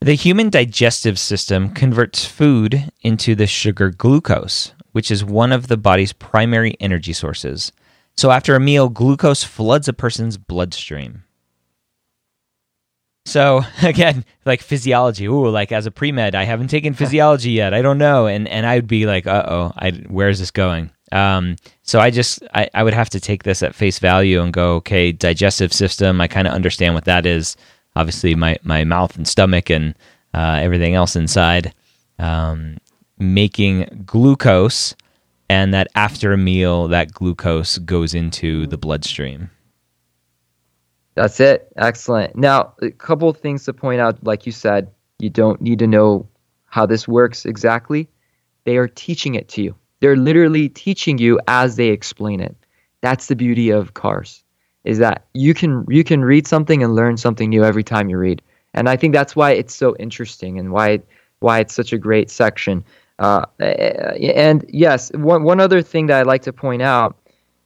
The 0.00 0.14
human 0.14 0.50
digestive 0.50 1.18
system 1.18 1.70
converts 1.70 2.24
food 2.24 2.90
into 3.00 3.34
the 3.34 3.46
sugar 3.46 3.90
glucose, 3.90 4.72
which 4.92 5.10
is 5.10 5.24
one 5.24 5.52
of 5.52 5.68
the 5.68 5.76
body's 5.76 6.12
primary 6.12 6.76
energy 6.80 7.12
sources. 7.12 7.72
So 8.16 8.30
after 8.30 8.54
a 8.54 8.60
meal, 8.60 8.88
glucose 8.88 9.42
floods 9.42 9.88
a 9.88 9.92
person's 9.92 10.36
bloodstream. 10.36 11.24
So 13.26 13.62
again, 13.82 14.24
like 14.44 14.62
physiology. 14.62 15.26
Ooh, 15.26 15.48
like 15.48 15.72
as 15.72 15.86
a 15.86 15.90
pre 15.90 16.12
med, 16.12 16.34
I 16.34 16.44
haven't 16.44 16.68
taken 16.68 16.94
physiology 16.94 17.50
yet. 17.50 17.74
I 17.74 17.82
don't 17.82 17.98
know, 17.98 18.26
and 18.26 18.48
and 18.48 18.64
I 18.66 18.76
would 18.76 18.86
be 18.86 19.06
like, 19.06 19.26
uh 19.26 19.44
oh, 19.46 19.72
I 19.76 19.90
where 20.08 20.28
is 20.28 20.38
this 20.38 20.50
going? 20.50 20.90
Um, 21.12 21.56
so 21.82 22.00
I 22.00 22.10
just 22.10 22.42
I, 22.54 22.68
I 22.74 22.82
would 22.82 22.94
have 22.94 23.10
to 23.10 23.20
take 23.20 23.42
this 23.42 23.62
at 23.62 23.74
face 23.74 23.98
value 23.98 24.40
and 24.40 24.52
go, 24.52 24.76
okay, 24.76 25.12
digestive 25.12 25.72
system. 25.72 26.20
I 26.20 26.28
kind 26.28 26.46
of 26.46 26.54
understand 26.54 26.94
what 26.94 27.04
that 27.04 27.26
is. 27.26 27.56
Obviously, 27.96 28.34
my 28.34 28.56
my 28.62 28.84
mouth 28.84 29.16
and 29.16 29.26
stomach 29.26 29.70
and 29.70 29.94
uh, 30.34 30.60
everything 30.62 30.94
else 30.94 31.16
inside, 31.16 31.74
um, 32.18 32.76
making 33.18 34.04
glucose 34.06 34.94
and 35.48 35.72
that 35.72 35.88
after 35.94 36.32
a 36.32 36.36
meal, 36.36 36.88
that 36.88 37.12
glucose 37.12 37.78
goes 37.78 38.14
into 38.14 38.66
the 38.66 38.76
bloodstream. 38.76 39.50
That's 41.14 41.40
it. 41.40 41.72
Excellent. 41.76 42.36
Now, 42.36 42.74
a 42.82 42.90
couple 42.90 43.32
things 43.32 43.64
to 43.64 43.72
point 43.72 44.00
out. 44.00 44.22
Like 44.22 44.44
you 44.44 44.52
said, 44.52 44.90
you 45.18 45.30
don't 45.30 45.60
need 45.60 45.78
to 45.78 45.86
know 45.86 46.28
how 46.66 46.84
this 46.84 47.08
works 47.08 47.46
exactly. 47.46 48.08
They 48.64 48.76
are 48.76 48.88
teaching 48.88 49.34
it 49.34 49.48
to 49.50 49.62
you. 49.62 49.74
They're 50.00 50.16
literally 50.16 50.68
teaching 50.68 51.16
you 51.18 51.40
as 51.48 51.76
they 51.76 51.88
explain 51.88 52.40
it. 52.40 52.54
That's 53.00 53.28
the 53.28 53.36
beauty 53.36 53.70
of 53.70 53.94
cars, 53.94 54.42
is 54.86 54.98
that 54.98 55.26
you 55.34 55.52
can 55.52 55.84
you 55.88 56.04
can 56.04 56.24
read 56.24 56.46
something 56.46 56.82
and 56.82 56.94
learn 56.94 57.16
something 57.16 57.50
new 57.50 57.64
every 57.64 57.84
time 57.84 58.08
you 58.08 58.16
read. 58.16 58.40
And 58.72 58.88
I 58.88 58.96
think 58.96 59.12
that's 59.12 59.34
why 59.34 59.50
it's 59.50 59.74
so 59.74 59.96
interesting 59.98 60.58
and 60.58 60.70
why 60.70 61.00
why 61.40 61.58
it's 61.58 61.74
such 61.74 61.92
a 61.92 61.98
great 61.98 62.30
section. 62.30 62.84
Uh, 63.18 63.44
and 63.58 64.64
yes, 64.68 65.10
one, 65.14 65.42
one 65.42 65.60
other 65.60 65.82
thing 65.82 66.06
that 66.06 66.20
I'd 66.20 66.26
like 66.26 66.42
to 66.42 66.52
point 66.52 66.82
out 66.82 67.16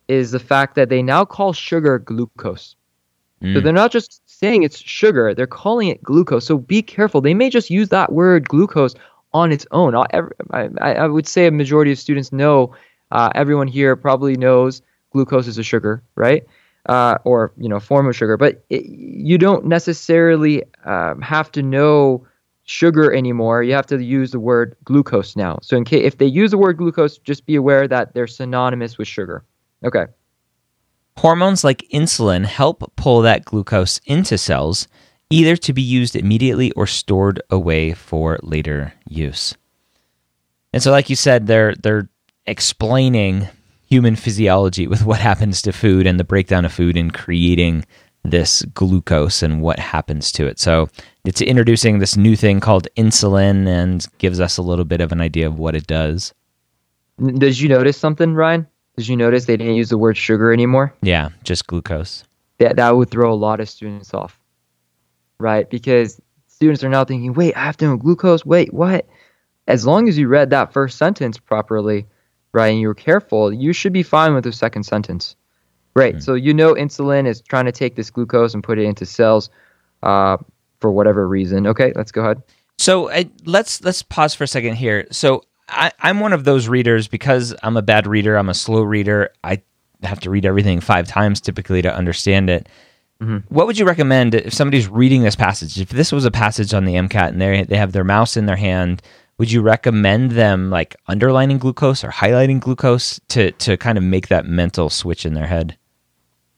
is 0.08 0.30
the 0.30 0.38
fact 0.38 0.74
that 0.76 0.88
they 0.88 1.02
now 1.02 1.24
call 1.24 1.52
sugar 1.52 1.98
glucose. 1.98 2.74
Mm. 3.42 3.54
So 3.54 3.60
they're 3.60 3.72
not 3.72 3.90
just 3.90 4.22
saying 4.26 4.62
it's 4.62 4.78
sugar, 4.78 5.34
they're 5.34 5.46
calling 5.46 5.88
it 5.88 6.02
glucose. 6.02 6.46
So 6.46 6.58
be 6.58 6.82
careful. 6.82 7.20
They 7.20 7.34
may 7.34 7.50
just 7.50 7.70
use 7.70 7.88
that 7.90 8.12
word 8.12 8.48
glucose 8.48 8.94
on 9.32 9.52
its 9.52 9.66
own. 9.70 9.94
I, 9.94 10.22
I 10.80 11.06
would 11.06 11.26
say 11.26 11.46
a 11.46 11.50
majority 11.50 11.92
of 11.92 11.98
students 11.98 12.32
know, 12.32 12.74
uh, 13.12 13.30
everyone 13.34 13.68
here 13.68 13.94
probably 13.96 14.36
knows 14.36 14.82
glucose 15.12 15.46
is 15.46 15.58
a 15.58 15.62
sugar, 15.62 16.02
right? 16.14 16.44
Uh, 16.86 17.18
or, 17.24 17.52
you 17.58 17.68
know, 17.68 17.78
form 17.78 18.08
of 18.08 18.16
sugar. 18.16 18.36
But 18.38 18.64
it, 18.70 18.86
you 18.86 19.36
don't 19.36 19.66
necessarily 19.66 20.64
um, 20.86 21.20
have 21.20 21.52
to 21.52 21.62
know 21.62 22.26
sugar 22.64 23.12
anymore. 23.12 23.62
You 23.62 23.74
have 23.74 23.86
to 23.86 24.02
use 24.02 24.30
the 24.30 24.40
word 24.40 24.74
glucose 24.84 25.36
now. 25.36 25.58
So 25.60 25.76
in 25.76 25.84
case 25.84 26.04
if 26.06 26.16
they 26.18 26.26
use 26.26 26.52
the 26.52 26.58
word 26.58 26.78
glucose, 26.78 27.18
just 27.18 27.44
be 27.44 27.54
aware 27.54 27.86
that 27.86 28.14
they're 28.14 28.26
synonymous 28.26 28.96
with 28.96 29.08
sugar. 29.08 29.44
Okay. 29.84 30.06
Hormones 31.18 31.64
like 31.64 31.86
insulin 31.92 32.46
help 32.46 32.90
pull 32.96 33.20
that 33.22 33.44
glucose 33.44 34.00
into 34.06 34.38
cells, 34.38 34.88
either 35.28 35.56
to 35.56 35.72
be 35.74 35.82
used 35.82 36.16
immediately 36.16 36.70
or 36.72 36.86
stored 36.86 37.42
away 37.50 37.92
for 37.92 38.38
later 38.42 38.94
use. 39.06 39.54
And 40.72 40.82
so 40.82 40.90
like 40.92 41.10
you 41.10 41.16
said, 41.16 41.46
they're 41.46 41.74
they're 41.74 42.08
explaining 42.46 43.48
human 43.90 44.14
physiology 44.16 44.86
with 44.86 45.04
what 45.04 45.18
happens 45.18 45.60
to 45.62 45.72
food 45.72 46.06
and 46.06 46.18
the 46.18 46.24
breakdown 46.24 46.64
of 46.64 46.72
food 46.72 46.96
and 46.96 47.12
creating 47.12 47.84
this 48.22 48.62
glucose 48.74 49.42
and 49.42 49.60
what 49.62 49.78
happens 49.78 50.30
to 50.30 50.46
it. 50.46 50.58
So 50.58 50.88
it's 51.24 51.40
introducing 51.40 51.98
this 51.98 52.16
new 52.16 52.36
thing 52.36 52.60
called 52.60 52.86
insulin 52.96 53.66
and 53.66 54.06
gives 54.18 54.40
us 54.40 54.56
a 54.56 54.62
little 54.62 54.84
bit 54.84 55.00
of 55.00 55.10
an 55.10 55.20
idea 55.20 55.46
of 55.46 55.58
what 55.58 55.74
it 55.74 55.86
does. 55.86 56.32
Did 57.18 57.58
you 57.58 57.68
notice 57.68 57.98
something, 57.98 58.34
Ryan? 58.34 58.66
Did 58.96 59.08
you 59.08 59.16
notice 59.16 59.46
they 59.46 59.56
didn't 59.56 59.74
use 59.74 59.88
the 59.88 59.98
word 59.98 60.16
sugar 60.16 60.52
anymore? 60.52 60.94
Yeah, 61.02 61.30
just 61.42 61.66
glucose. 61.66 62.24
That 62.58 62.76
that 62.76 62.96
would 62.96 63.10
throw 63.10 63.32
a 63.32 63.34
lot 63.34 63.60
of 63.60 63.68
students 63.68 64.14
off. 64.14 64.38
Right? 65.38 65.68
Because 65.68 66.20
students 66.46 66.84
are 66.84 66.88
now 66.88 67.04
thinking, 67.04 67.32
wait, 67.32 67.56
I 67.56 67.60
have 67.60 67.76
to 67.78 67.86
know 67.86 67.96
glucose? 67.96 68.44
Wait, 68.44 68.72
what? 68.72 69.06
As 69.66 69.86
long 69.86 70.08
as 70.08 70.18
you 70.18 70.28
read 70.28 70.50
that 70.50 70.72
first 70.72 70.98
sentence 70.98 71.38
properly, 71.38 72.06
right, 72.52 72.68
and 72.68 72.80
you 72.80 72.88
were 72.88 72.94
careful, 72.94 73.52
you 73.52 73.72
should 73.72 73.92
be 73.92 74.02
fine 74.02 74.34
with 74.34 74.44
the 74.44 74.52
second 74.52 74.84
sentence. 74.84 75.36
Right. 75.94 76.14
Mm-hmm. 76.14 76.22
So 76.22 76.34
you 76.34 76.54
know 76.54 76.74
insulin 76.74 77.26
is 77.26 77.40
trying 77.40 77.64
to 77.64 77.72
take 77.72 77.96
this 77.96 78.10
glucose 78.10 78.54
and 78.54 78.62
put 78.62 78.78
it 78.78 78.84
into 78.84 79.04
cells 79.04 79.50
uh, 80.02 80.36
for 80.80 80.92
whatever 80.92 81.26
reason. 81.26 81.66
Okay, 81.66 81.92
let's 81.96 82.12
go 82.12 82.22
ahead. 82.22 82.42
So 82.78 83.10
uh, 83.10 83.24
let's 83.44 83.82
let's 83.82 84.02
pause 84.02 84.34
for 84.34 84.44
a 84.44 84.46
second 84.46 84.76
here. 84.76 85.06
So 85.10 85.42
I, 85.68 85.92
I'm 86.00 86.20
one 86.20 86.32
of 86.32 86.44
those 86.44 86.68
readers 86.68 87.08
because 87.08 87.54
I'm 87.62 87.76
a 87.76 87.82
bad 87.82 88.06
reader. 88.06 88.36
I'm 88.36 88.48
a 88.48 88.54
slow 88.54 88.82
reader. 88.82 89.30
I 89.44 89.62
have 90.02 90.20
to 90.20 90.30
read 90.30 90.46
everything 90.46 90.80
five 90.80 91.06
times 91.06 91.40
typically 91.40 91.82
to 91.82 91.94
understand 91.94 92.48
it. 92.48 92.68
Mm-hmm. 93.20 93.54
What 93.54 93.66
would 93.66 93.78
you 93.78 93.84
recommend 93.84 94.34
if 94.34 94.54
somebody's 94.54 94.88
reading 94.88 95.22
this 95.22 95.36
passage? 95.36 95.78
If 95.78 95.90
this 95.90 96.10
was 96.10 96.24
a 96.24 96.30
passage 96.30 96.72
on 96.72 96.86
the 96.86 96.94
MCAT 96.94 97.28
and 97.28 97.40
they 97.40 97.64
they 97.64 97.76
have 97.76 97.92
their 97.92 98.04
mouse 98.04 98.36
in 98.36 98.46
their 98.46 98.56
hand, 98.56 99.02
would 99.40 99.50
you 99.50 99.62
recommend 99.62 100.32
them 100.32 100.68
like 100.68 100.94
underlining 101.08 101.56
glucose 101.56 102.04
or 102.04 102.10
highlighting 102.10 102.60
glucose 102.60 103.18
to 103.28 103.50
to 103.52 103.78
kind 103.78 103.96
of 103.96 104.04
make 104.04 104.28
that 104.28 104.44
mental 104.44 104.90
switch 104.90 105.24
in 105.24 105.32
their 105.32 105.46
head? 105.46 105.78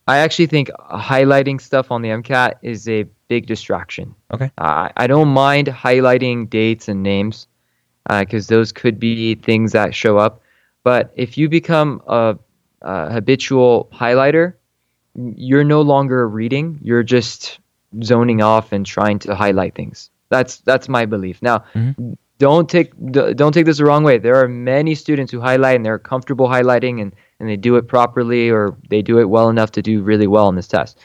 I 0.08 0.18
actually 0.18 0.46
think 0.46 0.68
highlighting 0.90 1.60
stuff 1.60 1.92
on 1.92 2.02
the 2.02 2.08
MCAT 2.08 2.54
is 2.62 2.88
a 2.88 3.04
big 3.28 3.46
distraction. 3.46 4.16
Okay. 4.34 4.50
Uh, 4.58 4.88
I 4.96 5.06
don't 5.06 5.28
mind 5.28 5.68
highlighting 5.68 6.50
dates 6.50 6.88
and 6.88 7.04
names 7.04 7.46
because 8.08 8.50
uh, 8.50 8.54
those 8.56 8.72
could 8.72 8.98
be 8.98 9.36
things 9.36 9.70
that 9.70 9.94
show 9.94 10.18
up. 10.18 10.42
But 10.82 11.12
if 11.14 11.38
you 11.38 11.48
become 11.48 12.02
a, 12.08 12.36
a, 12.80 13.12
habitual 13.12 13.90
highlighter, 13.92 14.54
you're 15.14 15.62
no 15.62 15.82
longer 15.82 16.28
reading. 16.28 16.80
You're 16.82 17.04
just 17.04 17.60
zoning 18.02 18.42
off 18.42 18.72
and 18.72 18.84
trying 18.84 19.20
to 19.20 19.36
highlight 19.36 19.76
things. 19.76 20.10
That's 20.30 20.56
that's 20.58 20.88
my 20.88 21.06
belief. 21.06 21.40
Now, 21.42 21.62
mm-hmm. 21.74 22.14
Don't 22.38 22.68
take 22.68 22.92
don't 23.12 23.52
take 23.52 23.66
this 23.66 23.78
the 23.78 23.84
wrong 23.84 24.04
way. 24.04 24.18
There 24.18 24.36
are 24.36 24.48
many 24.48 24.94
students 24.94 25.32
who 25.32 25.40
highlight 25.40 25.76
and 25.76 25.84
they're 25.84 25.98
comfortable 25.98 26.48
highlighting 26.48 27.00
and 27.00 27.14
and 27.40 27.48
they 27.48 27.56
do 27.56 27.76
it 27.76 27.88
properly 27.88 28.50
or 28.50 28.76
they 28.88 29.02
do 29.02 29.18
it 29.18 29.28
well 29.28 29.48
enough 29.48 29.72
to 29.72 29.82
do 29.82 30.02
really 30.02 30.26
well 30.26 30.48
in 30.48 30.56
this 30.56 30.68
test. 30.68 30.98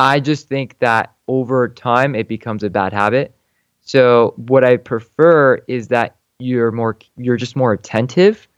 I 0.00 0.20
just 0.20 0.48
think 0.48 0.78
that 0.80 1.14
over 1.28 1.68
time 1.68 2.14
it 2.14 2.28
becomes 2.28 2.62
a 2.62 2.70
bad 2.70 2.92
habit. 2.92 3.34
So 3.82 4.34
what 4.36 4.64
I 4.64 4.76
prefer 4.76 5.62
is 5.68 5.88
that 5.88 6.16
you're 6.38 6.72
more 6.72 6.98
you're 7.16 7.36
just 7.36 7.56
more 7.56 7.72
attentive 7.72 8.48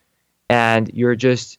and 0.48 0.90
you're 0.94 1.16
just 1.16 1.58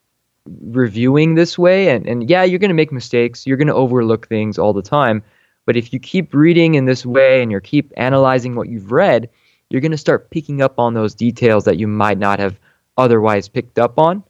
reviewing 0.61 1.35
this 1.35 1.57
way 1.57 1.89
and, 1.89 2.07
and 2.07 2.29
yeah 2.29 2.43
you're 2.43 2.59
going 2.59 2.69
to 2.69 2.73
make 2.73 2.91
mistakes 2.91 3.45
you're 3.45 3.57
going 3.57 3.67
to 3.67 3.73
overlook 3.73 4.27
things 4.29 4.57
all 4.57 4.71
the 4.71 4.81
time 4.81 5.21
But 5.67 5.75
if 5.75 5.91
you 5.91 5.99
keep 5.99 6.33
reading 6.33 6.75
in 6.75 6.85
this 6.85 7.05
way 7.05 7.43
and 7.43 7.51
you 7.51 7.59
keep 7.59 7.91
analyzing 7.97 8.55
what 8.55 8.69
you've 8.69 8.91
read, 8.91 9.29
you're 9.69 9.81
going 9.81 9.91
to 9.91 9.97
start 9.97 10.29
picking 10.29 10.61
up 10.61 10.79
on 10.79 10.93
those 10.93 11.15
details 11.15 11.65
that 11.65 11.77
you 11.77 11.87
might 11.87 12.17
not 12.17 12.39
have 12.39 12.59
otherwise 12.97 13.47
picked 13.47 13.79
up 13.79 13.99
on. 13.99 14.23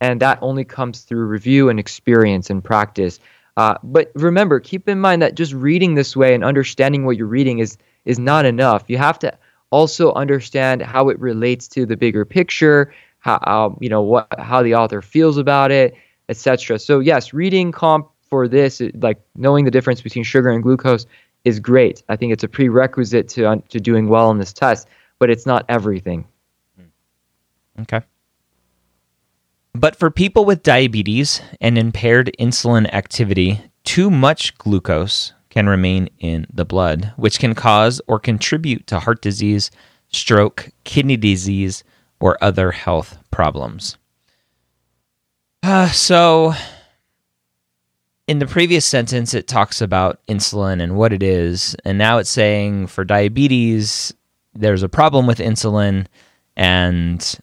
And 0.00 0.20
that 0.20 0.38
only 0.42 0.64
comes 0.64 1.02
through 1.02 1.26
review 1.26 1.68
and 1.68 1.78
experience 1.78 2.50
and 2.50 2.62
practice. 2.62 3.20
Uh, 3.56 3.76
but 3.82 4.10
remember, 4.14 4.60
keep 4.60 4.88
in 4.88 5.00
mind 5.00 5.22
that 5.22 5.34
just 5.34 5.52
reading 5.52 5.94
this 5.94 6.16
way 6.16 6.34
and 6.34 6.44
understanding 6.44 7.04
what 7.04 7.16
you're 7.16 7.26
reading 7.26 7.60
is 7.60 7.78
is 8.04 8.18
not 8.18 8.44
enough. 8.44 8.84
You 8.88 8.98
have 8.98 9.18
to 9.20 9.36
also 9.70 10.12
understand 10.12 10.82
how 10.82 11.08
it 11.08 11.18
relates 11.18 11.68
to 11.68 11.86
the 11.86 11.96
bigger 11.96 12.24
picture, 12.24 12.92
how 13.20 13.38
um, 13.46 13.78
you 13.80 13.88
know 13.88 14.02
what 14.02 14.28
how 14.38 14.62
the 14.62 14.74
author 14.74 15.00
feels 15.00 15.38
about 15.38 15.70
it, 15.70 15.94
etc. 16.28 16.78
So 16.78 16.98
yes, 16.98 17.32
reading 17.32 17.72
comp 17.72 18.08
for 18.28 18.48
this, 18.48 18.82
like 18.94 19.20
knowing 19.36 19.64
the 19.64 19.70
difference 19.70 20.02
between 20.02 20.24
sugar 20.24 20.50
and 20.50 20.62
glucose, 20.62 21.06
is 21.44 21.60
great. 21.60 22.02
I 22.08 22.16
think 22.16 22.32
it's 22.32 22.44
a 22.44 22.48
prerequisite 22.48 23.28
to 23.30 23.62
to 23.68 23.80
doing 23.80 24.08
well 24.08 24.28
on 24.28 24.38
this 24.38 24.52
test, 24.52 24.88
but 25.18 25.30
it's 25.30 25.46
not 25.46 25.64
everything. 25.68 26.26
Okay. 27.80 28.00
But 29.74 29.96
for 29.96 30.10
people 30.10 30.44
with 30.44 30.62
diabetes 30.62 31.42
and 31.60 31.76
impaired 31.76 32.30
insulin 32.38 32.92
activity, 32.94 33.60
too 33.82 34.08
much 34.08 34.56
glucose 34.56 35.32
can 35.50 35.68
remain 35.68 36.08
in 36.18 36.46
the 36.52 36.64
blood, 36.64 37.12
which 37.16 37.38
can 37.38 37.54
cause 37.54 38.00
or 38.06 38.20
contribute 38.20 38.86
to 38.86 39.00
heart 39.00 39.20
disease, 39.20 39.70
stroke, 40.08 40.70
kidney 40.84 41.16
disease, 41.16 41.82
or 42.20 42.42
other 42.42 42.70
health 42.70 43.18
problems. 43.30 43.96
Uh, 45.62 45.88
so, 45.90 46.54
in 48.26 48.38
the 48.38 48.46
previous 48.46 48.86
sentence, 48.86 49.34
it 49.34 49.46
talks 49.46 49.80
about 49.80 50.20
insulin 50.28 50.82
and 50.82 50.96
what 50.96 51.12
it 51.12 51.22
is, 51.22 51.76
and 51.84 51.98
now 51.98 52.18
it's 52.18 52.30
saying 52.30 52.86
for 52.86 53.04
diabetes, 53.04 54.14
there's 54.54 54.82
a 54.82 54.88
problem 54.88 55.26
with 55.26 55.38
insulin, 55.38 56.06
and 56.56 57.38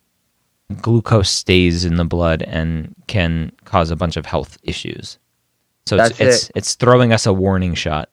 glucose 0.82 1.30
stays 1.30 1.86
in 1.86 1.96
the 1.96 2.06
blood 2.06 2.42
and 2.44 2.96
can 3.08 3.52
cause 3.66 3.92
a 3.92 3.96
bunch 3.96 4.16
of 4.18 4.26
health 4.26 4.58
issues. 4.64 5.20
So 5.86 5.98
it's 5.98 6.20
it's, 6.20 6.46
it. 6.46 6.52
it's 6.56 6.76
throwing 6.76 7.12
us 7.12 7.26
a 7.26 7.34
warning 7.34 7.74
shot. 7.74 8.10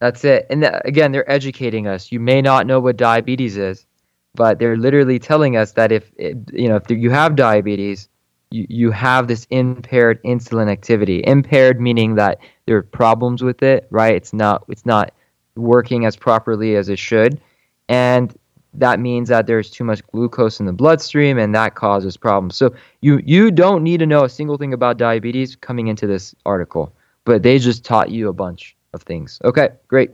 That's 0.00 0.24
it. 0.24 0.46
And 0.50 0.62
th- 0.62 0.74
again, 0.84 1.12
they're 1.12 1.30
educating 1.30 1.86
us. 1.86 2.10
You 2.10 2.18
may 2.18 2.42
not 2.42 2.66
know 2.66 2.80
what 2.80 2.96
diabetes 2.96 3.56
is, 3.56 3.86
but 4.34 4.58
they're 4.58 4.76
literally 4.76 5.18
telling 5.18 5.56
us 5.56 5.72
that 5.72 5.92
if 5.92 6.10
it, 6.16 6.36
you 6.52 6.68
know 6.68 6.76
if 6.76 6.90
you 6.90 7.10
have 7.10 7.36
diabetes, 7.36 8.08
you, 8.52 8.66
you 8.68 8.90
have 8.90 9.28
this 9.28 9.46
impaired 9.50 10.22
insulin 10.22 10.70
activity. 10.70 11.22
Impaired 11.26 11.80
meaning 11.80 12.14
that 12.16 12.38
there 12.66 12.76
are 12.76 12.82
problems 12.82 13.42
with 13.42 13.62
it, 13.62 13.86
right? 13.90 14.14
It's 14.14 14.32
not 14.32 14.64
it's 14.68 14.86
not 14.86 15.12
working 15.56 16.04
as 16.04 16.16
properly 16.16 16.76
as 16.76 16.88
it 16.88 16.98
should. 16.98 17.40
And 17.88 18.34
that 18.74 19.00
means 19.00 19.28
that 19.28 19.46
there's 19.46 19.70
too 19.70 19.84
much 19.84 20.06
glucose 20.08 20.58
in 20.60 20.66
the 20.66 20.72
bloodstream 20.72 21.38
and 21.38 21.54
that 21.54 21.74
causes 21.74 22.16
problems. 22.16 22.56
So 22.56 22.74
you 23.00 23.20
you 23.24 23.50
don't 23.50 23.82
need 23.82 23.98
to 23.98 24.06
know 24.06 24.24
a 24.24 24.28
single 24.28 24.56
thing 24.56 24.72
about 24.72 24.96
diabetes 24.96 25.56
coming 25.56 25.88
into 25.88 26.06
this 26.06 26.34
article, 26.46 26.94
but 27.24 27.42
they 27.42 27.58
just 27.58 27.84
taught 27.84 28.10
you 28.10 28.28
a 28.28 28.32
bunch 28.32 28.76
of 28.94 29.02
things. 29.02 29.40
Okay, 29.44 29.70
great. 29.88 30.10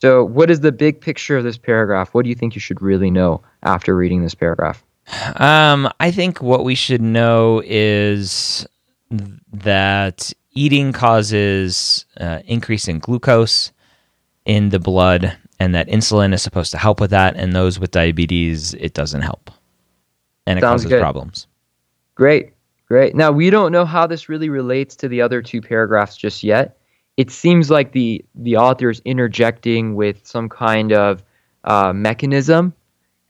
So 0.00 0.24
what 0.24 0.50
is 0.50 0.60
the 0.60 0.72
big 0.72 1.00
picture 1.00 1.36
of 1.38 1.44
this 1.44 1.56
paragraph? 1.56 2.12
What 2.12 2.24
do 2.24 2.28
you 2.28 2.34
think 2.34 2.54
you 2.54 2.60
should 2.60 2.82
really 2.82 3.10
know 3.10 3.42
after 3.62 3.96
reading 3.96 4.22
this 4.22 4.34
paragraph? 4.34 4.84
Um, 5.36 5.88
I 6.00 6.10
think 6.10 6.40
what 6.40 6.64
we 6.64 6.74
should 6.74 7.02
know 7.02 7.62
is 7.64 8.66
that 9.52 10.32
eating 10.52 10.92
causes 10.92 12.06
uh, 12.18 12.40
increase 12.46 12.88
in 12.88 12.98
glucose 12.98 13.72
in 14.46 14.70
the 14.70 14.78
blood 14.78 15.36
and 15.60 15.74
that 15.74 15.88
insulin 15.88 16.34
is 16.34 16.42
supposed 16.42 16.70
to 16.72 16.78
help 16.78 17.00
with 17.00 17.10
that. 17.10 17.36
And 17.36 17.52
those 17.52 17.78
with 17.78 17.90
diabetes, 17.90 18.74
it 18.74 18.94
doesn't 18.94 19.22
help, 19.22 19.50
and 20.46 20.58
it 20.58 20.62
Sounds 20.62 20.82
causes 20.82 20.90
good. 20.90 21.00
problems. 21.00 21.46
Great, 22.14 22.52
great. 22.86 23.14
Now 23.14 23.30
we 23.30 23.50
don't 23.50 23.72
know 23.72 23.84
how 23.84 24.06
this 24.06 24.28
really 24.28 24.48
relates 24.48 24.96
to 24.96 25.08
the 25.08 25.20
other 25.20 25.42
two 25.42 25.60
paragraphs 25.60 26.16
just 26.16 26.42
yet. 26.42 26.78
It 27.16 27.30
seems 27.30 27.70
like 27.70 27.92
the 27.92 28.24
the 28.34 28.56
author 28.56 28.90
is 28.90 29.00
interjecting 29.04 29.94
with 29.94 30.26
some 30.26 30.48
kind 30.48 30.92
of 30.92 31.22
uh, 31.64 31.92
mechanism, 31.92 32.74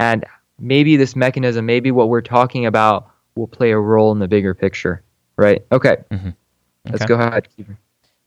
and 0.01 0.25
maybe 0.59 0.97
this 0.97 1.17
mechanism, 1.17 1.67
maybe 1.67 1.91
what 1.91 2.09
we're 2.09 2.21
talking 2.21 2.67
about, 2.67 3.11
will 3.35 3.49
play 3.49 3.71
a 3.71 3.79
role 3.79 4.13
in 4.13 4.19
the 4.19 4.29
bigger 4.29 4.55
picture. 4.55 5.03
Right? 5.37 5.65
Okay. 5.73 5.97
Mm-hmm. 6.11 6.29
okay. 6.29 6.37
Let's 6.91 7.07
go 7.07 7.15
ahead. 7.15 7.49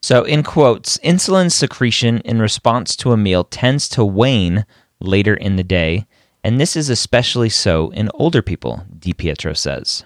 So, 0.01 0.23
in 0.23 0.43
quotes, 0.43 0.97
insulin 0.99 1.51
secretion 1.51 2.19
in 2.19 2.39
response 2.39 2.95
to 2.97 3.11
a 3.11 3.17
meal 3.17 3.43
tends 3.43 3.89
to 3.89 4.05
wane 4.05 4.65
later 4.99 5.33
in 5.33 5.55
the 5.55 5.63
day, 5.63 6.05
and 6.43 6.61
this 6.61 6.75
is 6.75 6.89
especially 6.89 7.49
so 7.49 7.89
in 7.91 8.09
older 8.13 8.41
people, 8.41 8.85
DiPietro 8.99 9.57
says. 9.57 10.05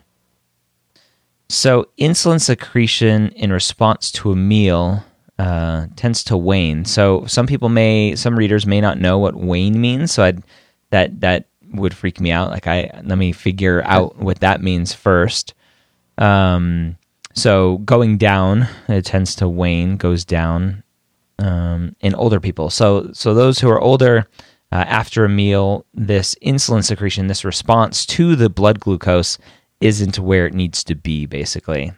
So, 1.50 1.90
insulin 2.00 2.40
secretion 2.40 3.30
in 3.30 3.52
response 3.52 4.12
to 4.14 4.32
a 4.32 4.36
meal 4.36 5.04
uh, 5.38 5.88
tends 5.98 6.24
to 6.26 6.38
wane. 6.38 6.86
So, 6.86 7.26
some 7.26 7.46
people 7.46 7.70
may, 7.70 8.16
some 8.16 8.38
readers 8.38 8.66
may 8.66 8.80
not 8.80 9.00
know 9.00 9.20
what 9.20 9.36
wane 9.36 9.80
means. 9.80 10.14
So, 10.14 10.24
I'd, 10.24 10.44
that 10.92 11.20
that 11.22 11.48
would 11.72 11.94
freak 11.94 12.20
me 12.20 12.32
out. 12.32 12.50
Like, 12.50 12.68
I 12.68 12.92
let 13.04 13.18
me 13.18 13.32
figure 13.32 13.82
out 13.86 14.18
what 14.18 14.40
that 14.40 14.62
means 14.62 14.94
first. 14.94 15.54
Um, 16.18 16.98
so 17.34 17.80
going 17.80 18.18
down, 18.18 18.68
it 18.88 19.06
tends 19.06 19.36
to 19.36 19.48
wane, 19.48 19.98
goes 19.98 20.26
down 20.26 20.84
um, 21.40 21.96
in 22.02 22.14
older 22.16 22.40
people. 22.40 22.70
So 22.70 23.12
so 23.14 23.34
those 23.34 23.60
who 23.60 23.70
are 23.70 23.80
older, 23.80 24.28
uh, 24.72 24.86
after 24.88 25.26
a 25.26 25.30
meal, 25.30 25.86
this 25.94 26.36
insulin 26.42 26.84
secretion, 26.84 27.28
this 27.28 27.44
response 27.44 28.06
to 28.06 28.36
the 28.36 28.50
blood 28.50 28.80
glucose, 28.80 29.38
isn't 29.82 30.20
where 30.20 30.48
it 30.48 30.54
needs 30.54 30.84
to 30.86 30.96
be, 30.96 31.26
basically. 31.26 31.92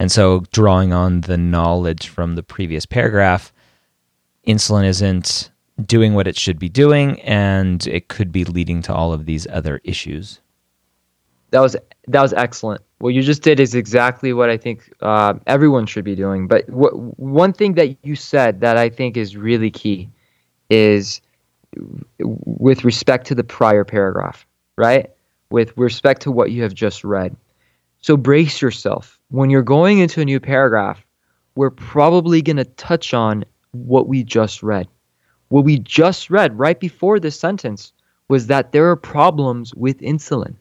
And 0.00 0.10
so, 0.10 0.44
drawing 0.50 0.92
on 0.92 1.22
the 1.22 1.36
knowledge 1.36 2.08
from 2.08 2.34
the 2.34 2.42
previous 2.42 2.86
paragraph, 2.86 3.52
insulin 4.46 4.86
isn't 4.86 5.49
doing 5.86 6.14
what 6.14 6.26
it 6.26 6.36
should 6.36 6.58
be 6.58 6.68
doing, 6.68 7.20
and 7.22 7.86
it 7.86 8.08
could 8.08 8.32
be 8.32 8.44
leading 8.44 8.82
to 8.82 8.94
all 8.94 9.12
of 9.12 9.26
these 9.26 9.46
other 9.48 9.80
issues. 9.84 10.40
That 11.50 11.60
was 11.60 11.76
that 12.06 12.22
was 12.22 12.32
excellent. 12.32 12.82
What 12.98 13.14
you 13.14 13.22
just 13.22 13.42
did 13.42 13.60
is 13.60 13.74
exactly 13.74 14.32
what 14.32 14.50
I 14.50 14.56
think 14.56 14.92
uh, 15.00 15.34
everyone 15.46 15.86
should 15.86 16.04
be 16.04 16.14
doing. 16.14 16.46
But 16.46 16.68
one 16.68 17.52
thing 17.52 17.74
that 17.74 17.96
you 18.04 18.14
said 18.14 18.60
that 18.60 18.76
I 18.76 18.88
think 18.88 19.16
is 19.16 19.36
really 19.36 19.70
key 19.70 20.10
is 20.68 21.20
with 22.18 22.84
respect 22.84 23.26
to 23.28 23.34
the 23.34 23.44
prior 23.44 23.84
paragraph, 23.84 24.46
right? 24.76 25.10
With 25.50 25.76
respect 25.76 26.22
to 26.22 26.30
what 26.30 26.50
you 26.50 26.62
have 26.62 26.74
just 26.74 27.04
read. 27.04 27.34
So 28.00 28.16
brace 28.16 28.62
yourself. 28.62 29.18
When 29.30 29.50
you're 29.50 29.62
going 29.62 29.98
into 29.98 30.20
a 30.20 30.24
new 30.24 30.40
paragraph, 30.40 31.04
we're 31.54 31.70
probably 31.70 32.42
going 32.42 32.56
to 32.56 32.64
touch 32.64 33.12
on 33.12 33.44
what 33.72 34.08
we 34.08 34.24
just 34.24 34.62
read. 34.62 34.88
What 35.50 35.64
we 35.64 35.78
just 35.78 36.30
read 36.30 36.58
right 36.58 36.78
before 36.80 37.20
this 37.20 37.38
sentence 37.38 37.92
was 38.28 38.46
that 38.46 38.72
there 38.72 38.88
are 38.88 38.96
problems 38.96 39.74
with 39.74 39.98
insulin. 40.00 40.54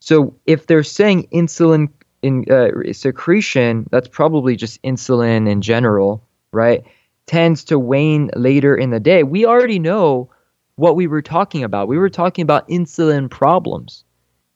So 0.00 0.36
if 0.46 0.66
they're 0.66 0.82
saying 0.82 1.28
insulin 1.32 1.88
in 2.22 2.44
uh, 2.50 2.92
secretion, 2.92 3.88
that's 3.90 4.08
probably 4.08 4.54
just 4.54 4.82
insulin 4.82 5.48
in 5.48 5.62
general, 5.62 6.22
right? 6.52 6.84
Tends 7.26 7.64
to 7.64 7.78
wane 7.78 8.30
later 8.36 8.76
in 8.76 8.90
the 8.90 9.00
day. 9.00 9.22
We 9.22 9.46
already 9.46 9.78
know 9.78 10.30
what 10.76 10.96
we 10.96 11.06
were 11.06 11.22
talking 11.22 11.64
about. 11.64 11.88
We 11.88 11.98
were 11.98 12.10
talking 12.10 12.42
about 12.42 12.68
insulin 12.68 13.30
problems. 13.30 14.04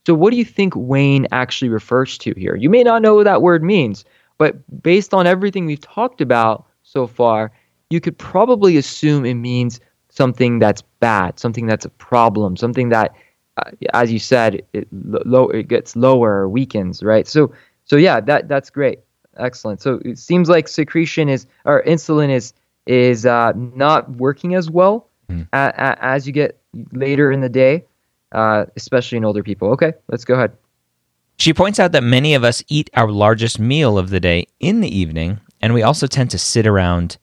So 0.06 0.14
what 0.14 0.30
do 0.30 0.36
you 0.36 0.44
think 0.44 0.74
wane 0.76 1.26
actually 1.32 1.70
refers 1.70 2.18
to 2.18 2.34
here? 2.36 2.56
You 2.56 2.68
may 2.68 2.82
not 2.82 3.02
know 3.02 3.14
what 3.14 3.24
that 3.24 3.42
word 3.42 3.62
means, 3.62 4.04
but 4.36 4.56
based 4.82 5.14
on 5.14 5.26
everything 5.26 5.64
we've 5.64 5.80
talked 5.80 6.20
about 6.20 6.66
so 6.82 7.06
far, 7.06 7.52
you 7.90 8.00
could 8.00 8.18
probably 8.18 8.76
assume 8.76 9.24
it 9.24 9.34
means 9.34 9.80
something 10.08 10.58
that's 10.58 10.82
bad, 11.00 11.38
something 11.38 11.66
that's 11.66 11.84
a 11.84 11.90
problem, 11.90 12.56
something 12.56 12.88
that 12.90 13.14
uh, 13.58 13.70
as 13.94 14.12
you 14.12 14.18
said, 14.18 14.62
it 14.72 14.86
low 14.92 15.48
it 15.48 15.68
gets 15.68 15.96
lower, 15.96 16.48
weakens, 16.48 17.02
right? 17.02 17.26
So 17.26 17.52
so 17.84 17.96
yeah, 17.96 18.20
that 18.20 18.48
that's 18.48 18.70
great, 18.70 19.00
excellent. 19.38 19.80
So 19.80 20.00
it 20.04 20.18
seems 20.18 20.48
like 20.48 20.68
secretion 20.68 21.28
is 21.28 21.46
or 21.64 21.82
insulin 21.84 22.30
is 22.30 22.52
is 22.86 23.26
uh, 23.26 23.52
not 23.56 24.10
working 24.16 24.54
as 24.54 24.70
well 24.70 25.08
mm. 25.30 25.48
a, 25.52 25.56
a, 25.56 26.04
as 26.04 26.26
you 26.26 26.32
get 26.32 26.58
later 26.92 27.32
in 27.32 27.40
the 27.40 27.48
day, 27.48 27.84
uh, 28.32 28.66
especially 28.76 29.18
in 29.18 29.24
older 29.24 29.42
people. 29.42 29.70
Okay, 29.70 29.94
let's 30.08 30.24
go 30.24 30.34
ahead. 30.34 30.52
She 31.38 31.52
points 31.52 31.78
out 31.78 31.92
that 31.92 32.02
many 32.02 32.34
of 32.34 32.44
us 32.44 32.62
eat 32.68 32.88
our 32.94 33.10
largest 33.10 33.58
meal 33.58 33.98
of 33.98 34.10
the 34.10 34.20
day 34.20 34.46
in 34.60 34.80
the 34.80 34.96
evening, 34.96 35.40
and 35.60 35.74
we 35.74 35.82
also 35.82 36.06
tend 36.06 36.30
to 36.30 36.38
sit 36.38 36.66
around 36.66 37.18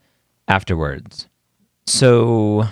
afterwards. 0.47 1.27
So 1.85 2.65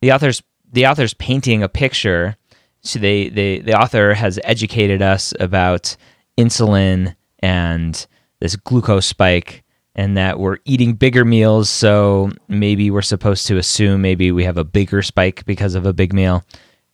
the 0.00 0.12
author's 0.12 0.42
the 0.72 0.86
author's 0.86 1.14
painting 1.14 1.62
a 1.62 1.68
picture 1.68 2.36
so 2.82 2.98
they, 2.98 3.28
they 3.30 3.60
the 3.60 3.78
author 3.80 4.12
has 4.14 4.38
educated 4.44 5.00
us 5.02 5.32
about 5.40 5.96
insulin 6.38 7.14
and 7.40 8.06
this 8.40 8.56
glucose 8.56 9.06
spike 9.06 9.62
and 9.94 10.16
that 10.16 10.38
we're 10.38 10.58
eating 10.64 10.94
bigger 10.94 11.24
meals. 11.24 11.70
So 11.70 12.30
maybe 12.48 12.90
we're 12.90 13.00
supposed 13.02 13.46
to 13.46 13.56
assume 13.56 14.02
maybe 14.02 14.32
we 14.32 14.44
have 14.44 14.58
a 14.58 14.64
bigger 14.64 15.02
spike 15.02 15.44
because 15.46 15.74
of 15.76 15.86
a 15.86 15.92
big 15.92 16.12
meal. 16.12 16.44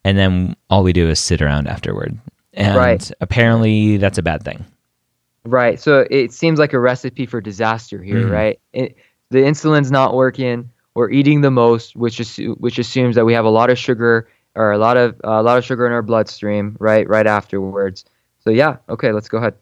And 0.04 0.16
then 0.18 0.54
all 0.68 0.82
we 0.82 0.92
do 0.92 1.08
is 1.08 1.18
sit 1.18 1.40
around 1.42 1.66
afterward. 1.66 2.18
And 2.52 2.76
Right. 2.76 3.10
apparently 3.20 3.96
that's 3.96 4.18
a 4.18 4.22
bad 4.22 4.42
thing. 4.44 4.64
Right. 5.44 5.80
So 5.80 6.06
it 6.10 6.32
seems 6.32 6.58
like 6.58 6.72
a 6.74 6.78
recipe 6.78 7.24
for 7.26 7.40
disaster 7.40 8.02
here, 8.02 8.26
Mhm. 8.26 8.30
right? 8.30 8.60
It, 8.72 8.96
the 9.30 9.44
insulin's 9.44 9.90
not 9.90 10.14
working. 10.14 10.70
We're 10.94 11.10
eating 11.10 11.40
the 11.40 11.50
most, 11.50 11.96
which 11.96 12.18
assu- 12.18 12.58
which 12.58 12.78
assumes 12.78 13.14
that 13.14 13.24
we 13.24 13.32
have 13.32 13.44
a 13.44 13.50
lot 13.50 13.70
of 13.70 13.78
sugar 13.78 14.28
or 14.54 14.72
a 14.72 14.78
lot 14.78 14.96
of 14.96 15.20
a 15.24 15.42
lot 15.42 15.58
of 15.58 15.64
sugar 15.64 15.86
in 15.86 15.92
our 15.92 16.02
bloodstream, 16.02 16.76
right? 16.80 17.08
Right 17.08 17.26
afterwards. 17.26 18.04
So 18.40 18.50
yeah, 18.50 18.78
okay, 18.88 19.12
let's 19.12 19.28
go 19.28 19.38
ahead. 19.38 19.54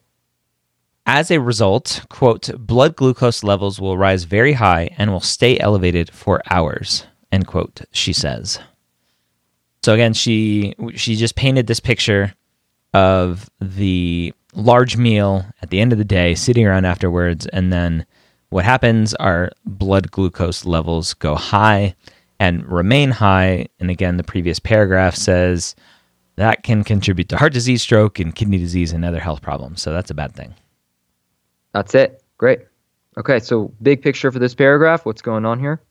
As 1.05 1.31
a 1.31 1.39
result, 1.39 2.05
quote, 2.09 2.49
blood 2.57 2.95
glucose 2.95 3.43
levels 3.43 3.79
will 3.79 3.97
rise 3.97 4.25
very 4.25 4.53
high 4.53 4.89
and 4.97 5.11
will 5.11 5.19
stay 5.19 5.57
elevated 5.59 6.11
for 6.11 6.41
hours, 6.51 7.05
end 7.31 7.47
quote, 7.47 7.81
she 7.91 8.13
says. 8.13 8.59
So 9.83 9.93
again, 9.93 10.13
she 10.13 10.75
she 10.95 11.15
just 11.15 11.35
painted 11.35 11.67
this 11.67 11.79
picture 11.79 12.33
of 12.93 13.49
the 13.61 14.33
large 14.53 14.97
meal 14.97 15.45
at 15.61 15.69
the 15.69 15.79
end 15.79 15.91
of 15.91 15.97
the 15.99 16.05
day, 16.05 16.35
sitting 16.35 16.65
around 16.65 16.85
afterwards, 16.85 17.45
and 17.47 17.71
then 17.71 18.05
what 18.49 18.65
happens 18.65 19.13
are 19.15 19.51
blood 19.65 20.11
glucose 20.11 20.65
levels 20.65 21.13
go 21.13 21.35
high 21.35 21.95
and 22.39 22.65
remain 22.65 23.11
high. 23.11 23.67
And 23.79 23.89
again, 23.89 24.17
the 24.17 24.23
previous 24.23 24.59
paragraph 24.59 25.15
says 25.15 25.75
that 26.35 26.63
can 26.63 26.83
contribute 26.83 27.29
to 27.29 27.37
heart 27.37 27.53
disease, 27.53 27.81
stroke, 27.81 28.19
and 28.19 28.33
kidney 28.33 28.57
disease 28.57 28.91
and 28.91 29.03
other 29.03 29.19
health 29.19 29.41
problems. 29.41 29.81
So 29.81 29.91
that's 29.91 30.11
a 30.11 30.15
bad 30.15 30.33
thing. 30.33 30.55
That's 31.73 31.93
it. 31.95 32.23
Great. 32.37 32.61
Okay, 33.17 33.39
so 33.39 33.73
big 33.81 34.01
picture 34.01 34.31
for 34.31 34.39
this 34.39 34.55
paragraph. 34.55 35.05
What's 35.05 35.21
going 35.21 35.45
on 35.45 35.59
here? 35.59 35.81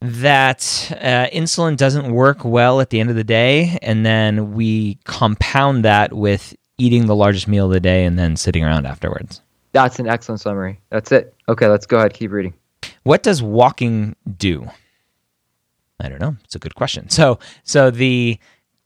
that 0.00 0.92
uh, 0.92 1.26
insulin 1.32 1.76
doesn't 1.76 2.12
work 2.12 2.44
well 2.44 2.80
at 2.80 2.90
the 2.90 3.00
end 3.00 3.10
of 3.10 3.16
the 3.16 3.24
day, 3.24 3.78
and 3.82 4.06
then 4.06 4.52
we 4.54 4.96
compound 5.04 5.84
that 5.84 6.12
with 6.12 6.54
eating 6.78 7.06
the 7.06 7.16
largest 7.16 7.48
meal 7.48 7.66
of 7.66 7.72
the 7.72 7.80
day 7.80 8.04
and 8.04 8.18
then 8.18 8.36
sitting 8.36 8.64
around 8.64 8.86
afterwards. 8.86 9.40
That's 9.72 9.98
an 9.98 10.08
excellent 10.08 10.40
summary. 10.40 10.80
That's 10.90 11.12
it. 11.12 11.34
Okay, 11.48 11.66
let's 11.66 11.86
go 11.86 11.98
ahead. 11.98 12.14
Keep 12.14 12.32
reading. 12.32 12.54
What 13.02 13.22
does 13.22 13.42
walking 13.42 14.16
do? 14.36 14.68
I 16.00 16.08
don't 16.08 16.20
know. 16.20 16.36
It's 16.44 16.54
a 16.54 16.58
good 16.58 16.74
question. 16.74 17.08
So, 17.10 17.38
so 17.64 17.90
the 17.90 18.38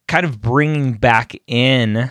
kind 0.08 0.24
of 0.24 0.40
bringing 0.40 0.94
back 0.94 1.34
in, 1.46 2.10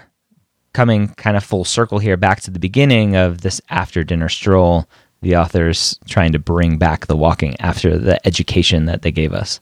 coming 0.73 1.09
kind 1.09 1.35
of 1.35 1.43
full 1.43 1.65
circle 1.65 1.99
here, 1.99 2.17
back 2.17 2.41
to 2.41 2.51
the 2.51 2.59
beginning 2.59 3.15
of 3.15 3.41
this 3.41 3.61
after 3.69 4.03
dinner 4.03 4.29
stroll. 4.29 4.87
The 5.21 5.35
authors 5.35 5.99
trying 6.07 6.31
to 6.31 6.39
bring 6.39 6.77
back 6.77 7.05
the 7.05 7.15
walking 7.15 7.55
after 7.59 7.97
the 7.97 8.25
education 8.25 8.85
that 8.85 9.03
they 9.03 9.11
gave 9.11 9.33
us. 9.33 9.59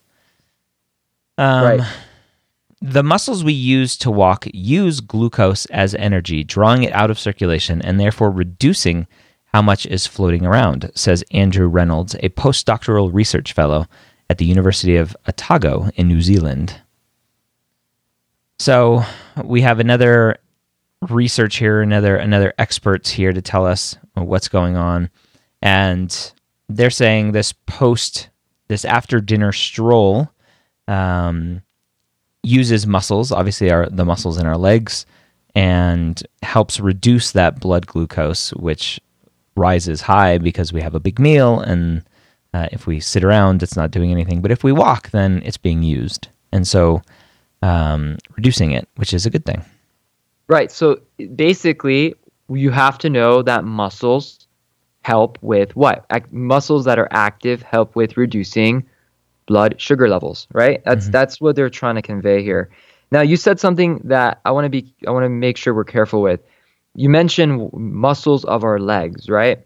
Um, 1.38 1.64
Right. 1.64 1.82
The 2.82 3.04
muscles 3.04 3.44
we 3.44 3.54
use 3.54 3.98
to 3.98 4.12
walk 4.12 4.48
use 4.54 5.02
glucose 5.02 5.66
as 5.68 5.96
energy, 5.96 6.44
drawing 6.44 6.84
it 6.84 6.94
out 6.94 7.12
of 7.12 7.20
circulation 7.20 7.82
and 7.82 8.00
therefore 8.00 8.32
reducing 8.32 9.06
how 9.54 9.62
much 9.62 9.86
is 9.86 10.08
floating 10.08 10.46
around, 10.46 10.92
says 10.96 11.24
Andrew 11.32 11.68
Reynolds, 11.68 12.16
a 12.16 12.30
postdoctoral 12.30 13.14
research 13.14 13.54
fellow 13.54 13.88
at 14.30 14.38
the 14.38 14.46
University 14.46 14.96
of 14.96 15.18
Otago 15.28 15.90
in 15.96 16.08
New 16.08 16.22
Zealand. 16.22 16.80
So 18.60 19.04
we 19.44 19.62
have 19.62 19.80
another 19.80 20.38
research 21.10 21.58
here, 21.58 21.82
another 21.82 22.16
another 22.16 22.54
experts 22.58 23.10
here 23.10 23.34
to 23.34 23.42
tell 23.42 23.66
us 23.66 23.98
what's 24.14 24.50
going 24.50 24.76
on, 24.76 25.10
and 25.62 26.34
they're 26.68 26.90
saying 26.90 27.32
this 27.32 27.54
post 27.54 28.30
this 28.68 28.86
after 28.86 29.20
dinner 29.20 29.52
stroll 29.52 30.30
um, 30.88 31.62
uses 32.44 32.88
muscles, 32.88 33.32
obviously 33.32 33.72
our 33.72 33.88
the 33.90 34.06
muscles 34.06 34.38
in 34.38 34.46
our 34.46 34.58
legs, 34.58 35.06
and 35.56 36.22
helps 36.44 36.80
reduce 36.80 37.32
that 37.32 37.60
blood 37.60 37.88
glucose, 37.88 38.52
which 38.54 39.00
rises 39.56 40.02
high 40.02 40.38
because 40.38 40.72
we 40.72 40.82
have 40.82 40.96
a 40.96 41.00
big 41.00 41.20
meal, 41.20 41.60
and 41.60 42.04
uh, 42.54 42.68
if 42.72 42.88
we 42.88 43.00
sit 43.00 43.24
around, 43.24 43.62
it's 43.62 43.76
not 43.76 43.92
doing 43.92 44.12
anything. 44.12 44.42
But 44.42 44.52
if 44.52 44.64
we 44.64 44.72
walk, 44.72 45.12
then 45.12 45.42
it's 45.46 45.58
being 45.58 45.84
used, 45.84 46.30
and 46.52 46.68
so 46.68 47.02
um, 47.62 48.18
reducing 48.36 48.72
it, 48.72 48.88
which 48.96 49.14
is 49.14 49.26
a 49.26 49.30
good 49.30 49.46
thing. 49.46 49.64
Right. 50.48 50.72
So 50.72 51.00
basically, 51.36 52.16
you 52.50 52.72
have 52.72 52.98
to 53.00 53.10
know 53.10 53.42
that 53.44 53.64
muscles 53.64 54.48
help 55.04 55.38
with 55.42 55.76
what? 55.76 56.06
Ac- 56.12 56.26
muscles 56.32 56.86
that 56.86 56.98
are 56.98 57.08
active 57.12 57.62
help 57.62 57.96
with 57.96 58.18
reducing 58.18 58.86
blood 59.50 59.82
sugar 59.82 60.08
levels, 60.08 60.48
right? 60.54 60.82
That's 60.86 61.10
that's 61.10 61.42
what 61.42 61.56
they're 61.56 61.72
trying 61.72 61.96
to 61.96 62.04
convey 62.04 62.44
here. 62.44 62.70
Now, 63.12 63.22
you 63.22 63.36
said 63.36 63.60
something 63.60 64.00
that 64.04 64.40
I 64.46 64.52
want 64.52 64.66
to 64.66 64.70
be 64.70 64.94
I 65.08 65.12
want 65.12 65.26
to 65.26 65.30
make 65.30 65.58
sure 65.58 65.74
we're 65.74 65.84
careful 65.98 66.22
with. 66.22 66.40
You 66.96 67.10
mentioned 67.10 67.74
muscles 67.74 68.46
of 68.46 68.64
our 68.64 68.80
legs, 68.80 69.28
right? 69.28 69.66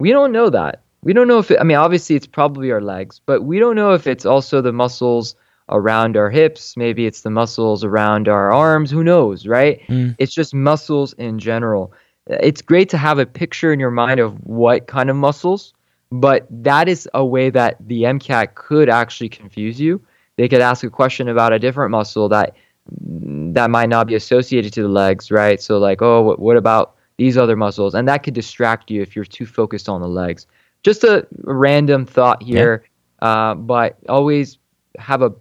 We 0.00 0.10
don't 0.10 0.32
know 0.32 0.50
that. 0.50 0.82
We 1.02 1.12
don't 1.12 1.28
know 1.28 1.38
if 1.38 1.50
it, 1.52 1.60
I 1.60 1.64
mean 1.64 1.76
obviously 1.76 2.16
it's 2.16 2.26
probably 2.26 2.72
our 2.72 2.80
legs, 2.80 3.20
but 3.24 3.42
we 3.42 3.60
don't 3.60 3.76
know 3.76 3.92
if 3.94 4.06
it's 4.06 4.26
also 4.26 4.60
the 4.60 4.72
muscles 4.72 5.36
around 5.68 6.16
our 6.16 6.28
hips, 6.28 6.76
maybe 6.76 7.06
it's 7.06 7.22
the 7.22 7.30
muscles 7.30 7.84
around 7.84 8.28
our 8.28 8.52
arms, 8.52 8.90
who 8.90 9.04
knows, 9.04 9.46
right? 9.46 9.80
Mm. 9.88 10.16
It's 10.18 10.34
just 10.34 10.52
muscles 10.52 11.12
in 11.14 11.38
general. 11.38 11.92
It's 12.26 12.62
great 12.62 12.88
to 12.90 12.98
have 12.98 13.18
a 13.20 13.26
picture 13.26 13.72
in 13.72 13.78
your 13.78 13.90
mind 13.90 14.18
of 14.20 14.34
what 14.44 14.88
kind 14.88 15.08
of 15.08 15.16
muscles, 15.16 15.72
but 16.12 16.46
that 16.50 16.88
is 16.88 17.08
a 17.14 17.24
way 17.24 17.48
that 17.48 17.76
the 17.80 18.02
MCAT 18.02 18.54
could 18.54 18.90
actually 18.90 19.30
confuse 19.30 19.80
you. 19.80 20.00
They 20.36 20.46
could 20.46 20.60
ask 20.60 20.84
a 20.84 20.90
question 20.90 21.26
about 21.26 21.54
a 21.54 21.58
different 21.58 21.90
muscle 21.90 22.28
that 22.28 22.54
that 23.00 23.70
might 23.70 23.88
not 23.88 24.06
be 24.06 24.14
associated 24.14 24.72
to 24.74 24.82
the 24.82 24.88
legs, 24.88 25.30
right? 25.30 25.62
So 25.62 25.78
like, 25.78 26.02
oh, 26.02 26.22
what, 26.22 26.38
what 26.38 26.56
about 26.56 26.96
these 27.16 27.38
other 27.38 27.56
muscles? 27.56 27.94
And 27.94 28.06
that 28.08 28.24
could 28.24 28.34
distract 28.34 28.90
you 28.90 29.00
if 29.00 29.16
you're 29.16 29.24
too 29.24 29.46
focused 29.46 29.88
on 29.88 30.00
the 30.00 30.08
legs. 30.08 30.46
Just 30.82 31.04
a 31.04 31.26
random 31.44 32.04
thought 32.04 32.42
here, 32.42 32.84
uh, 33.20 33.54
but 33.54 33.96
always 34.08 34.58
have 34.98 35.22
a 35.22 35.32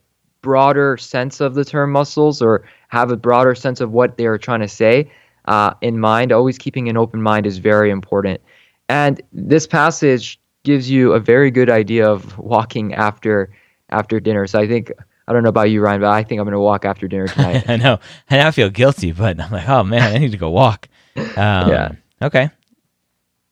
broader 0.42 0.98
sense 0.98 1.42
of 1.42 1.56
the 1.56 1.66
term 1.66 1.92
muscles 1.92 2.42
or 2.42 2.64
have 2.90 3.12
a 3.12 3.18
broader 3.18 3.56
sense 3.56 3.82
of 3.82 3.92
what 3.92 4.18
they're 4.18 4.38
trying 4.38 4.62
to 4.62 4.68
say 4.68 5.12
uh, 5.46 5.74
in 5.82 6.00
mind. 6.00 6.32
Always 6.32 6.58
keeping 6.58 6.88
an 6.88 6.96
open 6.96 7.22
mind 7.22 7.46
is 7.46 7.58
very 7.58 7.90
important. 7.90 8.40
And 8.88 9.22
this 9.34 9.68
passage 9.68 10.40
gives 10.64 10.90
you 10.90 11.14
a 11.14 11.20
very 11.20 11.52
good 11.52 11.70
idea 11.70 12.10
of 12.10 12.38
walking 12.38 12.94
after 12.94 13.52
after 13.90 14.20
dinner. 14.20 14.48
So 14.48 14.60
I 14.60 14.68
think 14.68 14.92
I 15.28 15.34
don't 15.34 15.44
know 15.44 15.50
about 15.50 15.70
you, 15.70 15.82
Ryan, 15.82 16.02
but 16.02 16.10
I 16.10 16.24
think 16.24 16.40
I'm 16.40 16.46
going 16.46 16.54
to 16.54 16.60
walk 16.60 16.86
after 16.86 17.08
dinner 17.08 17.28
tonight. 17.28 17.64
I 17.70 17.78
know. 17.78 18.00
and 18.30 18.42
I 18.42 18.44
now 18.44 18.52
feel 18.52 18.70
guilty, 18.70 19.12
but 19.12 19.40
I'm 19.40 19.52
like, 19.52 19.68
oh 19.68 19.84
man, 19.84 20.02
I 20.14 20.18
need 20.18 20.32
to 20.32 20.38
go 20.38 20.50
walk. 20.50 20.88
Um, 21.18 21.26
Yeah. 21.38 21.92
Okay. 22.22 22.50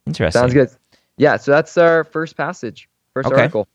Interesting. 0.06 0.39
Sounds 0.39 0.54
good. 0.54 0.69
Yeah. 1.17 1.38
So 1.38 1.52
that's 1.52 1.78
our 1.78 2.04
first 2.04 2.36
passage, 2.38 2.89
first 3.13 3.28
Okay. 3.28 3.41
article. 3.41 3.67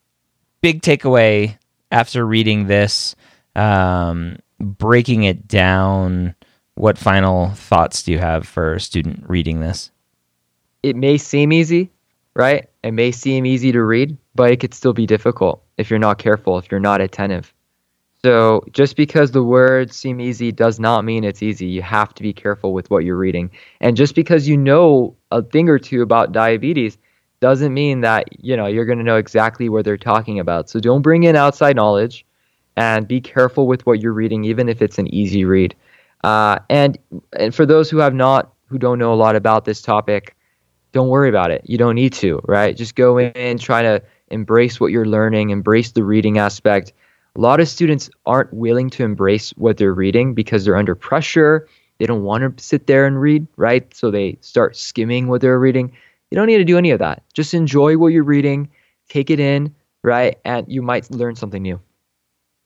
Big 0.60 0.82
takeaway 0.82 1.56
after 1.92 2.26
reading 2.26 2.66
this, 2.66 3.14
um, 3.54 4.38
breaking 4.58 5.24
it 5.24 5.46
down. 5.46 6.34
What 6.76 6.98
final 6.98 7.50
thoughts 7.50 8.02
do 8.02 8.12
you 8.12 8.18
have 8.18 8.48
for 8.48 8.74
a 8.74 8.80
student 8.80 9.24
reading 9.28 9.60
this? 9.60 9.90
It 10.82 10.96
may 10.96 11.18
seem 11.18 11.52
easy, 11.52 11.90
right? 12.34 12.68
It 12.84 12.92
may 12.92 13.12
seem 13.12 13.46
easy 13.46 13.72
to 13.72 13.82
read, 13.82 14.14
but 14.34 14.50
it 14.50 14.60
could 14.60 14.74
still 14.74 14.92
be 14.92 15.06
difficult 15.06 15.64
if 15.78 15.88
you're 15.88 15.98
not 15.98 16.18
careful, 16.18 16.58
if 16.58 16.70
you're 16.70 16.78
not 16.78 17.00
attentive. 17.00 17.54
So 18.22 18.62
just 18.72 18.94
because 18.94 19.30
the 19.30 19.42
words 19.42 19.96
seem 19.96 20.20
easy 20.20 20.52
does 20.52 20.78
not 20.78 21.02
mean 21.02 21.24
it's 21.24 21.42
easy. 21.42 21.64
You 21.64 21.80
have 21.80 22.12
to 22.12 22.22
be 22.22 22.34
careful 22.34 22.74
with 22.74 22.90
what 22.90 23.04
you're 23.04 23.16
reading. 23.16 23.50
And 23.80 23.96
just 23.96 24.14
because 24.14 24.46
you 24.46 24.58
know 24.58 25.16
a 25.30 25.40
thing 25.40 25.70
or 25.70 25.78
two 25.78 26.02
about 26.02 26.32
diabetes 26.32 26.98
doesn't 27.40 27.72
mean 27.72 28.02
that, 28.02 28.28
you 28.44 28.54
know, 28.54 28.66
you're 28.66 28.84
going 28.84 28.98
to 28.98 29.04
know 29.04 29.16
exactly 29.16 29.70
what 29.70 29.86
they're 29.86 29.96
talking 29.96 30.38
about. 30.38 30.68
So 30.68 30.78
don't 30.78 31.00
bring 31.00 31.24
in 31.24 31.36
outside 31.36 31.76
knowledge 31.76 32.26
and 32.76 33.08
be 33.08 33.18
careful 33.18 33.66
with 33.66 33.86
what 33.86 34.02
you're 34.02 34.12
reading 34.12 34.44
even 34.44 34.68
if 34.68 34.82
it's 34.82 34.98
an 34.98 35.12
easy 35.14 35.46
read. 35.46 35.74
Uh, 36.22 36.58
and 36.68 36.98
and 37.32 37.54
for 37.54 37.64
those 37.64 37.88
who 37.88 37.96
have 37.96 38.12
not 38.12 38.52
who 38.66 38.76
don't 38.76 38.98
know 38.98 39.14
a 39.14 39.16
lot 39.16 39.36
about 39.36 39.64
this 39.64 39.80
topic, 39.80 40.36
don't 40.94 41.08
worry 41.08 41.28
about 41.28 41.50
it. 41.50 41.62
You 41.64 41.76
don't 41.76 41.96
need 41.96 42.12
to, 42.14 42.40
right? 42.44 42.74
Just 42.74 42.94
go 42.94 43.18
in, 43.18 43.58
try 43.58 43.82
to 43.82 44.00
embrace 44.28 44.78
what 44.78 44.92
you're 44.92 45.04
learning, 45.04 45.50
embrace 45.50 45.90
the 45.90 46.04
reading 46.04 46.38
aspect. 46.38 46.92
A 47.34 47.40
lot 47.40 47.58
of 47.58 47.68
students 47.68 48.08
aren't 48.24 48.54
willing 48.54 48.90
to 48.90 49.02
embrace 49.02 49.50
what 49.56 49.76
they're 49.76 49.92
reading 49.92 50.34
because 50.34 50.64
they're 50.64 50.76
under 50.76 50.94
pressure. 50.94 51.68
They 51.98 52.06
don't 52.06 52.22
want 52.22 52.56
to 52.56 52.64
sit 52.64 52.86
there 52.86 53.06
and 53.06 53.20
read, 53.20 53.46
right? 53.56 53.92
So 53.92 54.12
they 54.12 54.38
start 54.40 54.76
skimming 54.76 55.26
what 55.26 55.40
they're 55.40 55.58
reading. 55.58 55.92
You 56.30 56.36
don't 56.36 56.46
need 56.46 56.58
to 56.58 56.64
do 56.64 56.78
any 56.78 56.92
of 56.92 57.00
that. 57.00 57.24
Just 57.34 57.54
enjoy 57.54 57.98
what 57.98 58.12
you're 58.12 58.22
reading, 58.22 58.70
take 59.08 59.30
it 59.30 59.40
in, 59.40 59.74
right? 60.04 60.38
And 60.44 60.64
you 60.70 60.80
might 60.80 61.10
learn 61.10 61.34
something 61.34 61.62
new. 61.62 61.80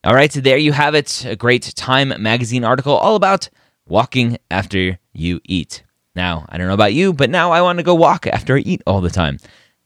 All 0.04 0.14
right, 0.14 0.30
so 0.30 0.40
there 0.40 0.58
you 0.58 0.72
have 0.72 0.94
it. 0.94 1.24
A 1.24 1.34
great 1.34 1.74
Time 1.74 2.12
magazine 2.22 2.62
article 2.62 2.94
all 2.94 3.16
about 3.16 3.48
walking 3.86 4.36
after 4.50 4.98
you 5.14 5.40
eat. 5.44 5.82
Now, 6.18 6.46
I 6.48 6.58
don't 6.58 6.66
know 6.66 6.74
about 6.74 6.94
you, 6.94 7.12
but 7.12 7.30
now 7.30 7.52
I 7.52 7.62
want 7.62 7.78
to 7.78 7.84
go 7.84 7.94
walk 7.94 8.26
after 8.26 8.56
I 8.56 8.58
eat 8.58 8.82
all 8.88 9.00
the 9.00 9.08
time. 9.08 9.38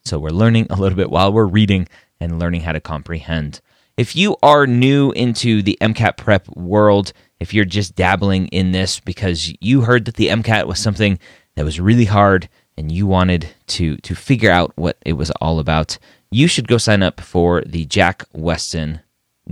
So 0.06 0.18
we're 0.18 0.30
learning 0.30 0.66
a 0.70 0.76
little 0.76 0.96
bit 0.96 1.10
while 1.10 1.30
we're 1.30 1.44
reading 1.44 1.86
and 2.20 2.38
learning 2.38 2.62
how 2.62 2.72
to 2.72 2.80
comprehend. 2.80 3.60
If 3.98 4.16
you 4.16 4.38
are 4.42 4.66
new 4.66 5.12
into 5.12 5.60
the 5.60 5.76
MCAT 5.82 6.16
prep 6.16 6.48
world, 6.56 7.12
if 7.38 7.52
you're 7.52 7.66
just 7.66 7.96
dabbling 7.96 8.48
in 8.48 8.72
this 8.72 8.98
because 8.98 9.52
you 9.60 9.82
heard 9.82 10.06
that 10.06 10.14
the 10.14 10.28
MCAT 10.28 10.66
was 10.66 10.78
something 10.78 11.18
that 11.54 11.66
was 11.66 11.78
really 11.78 12.06
hard 12.06 12.48
and 12.78 12.90
you 12.90 13.06
wanted 13.06 13.48
to 13.66 13.98
to 13.98 14.14
figure 14.14 14.50
out 14.50 14.72
what 14.74 14.96
it 15.04 15.12
was 15.12 15.30
all 15.32 15.58
about, 15.58 15.98
you 16.30 16.48
should 16.48 16.66
go 16.66 16.78
sign 16.78 17.02
up 17.02 17.20
for 17.20 17.60
the 17.66 17.84
Jack 17.84 18.24
Westin 18.32 19.02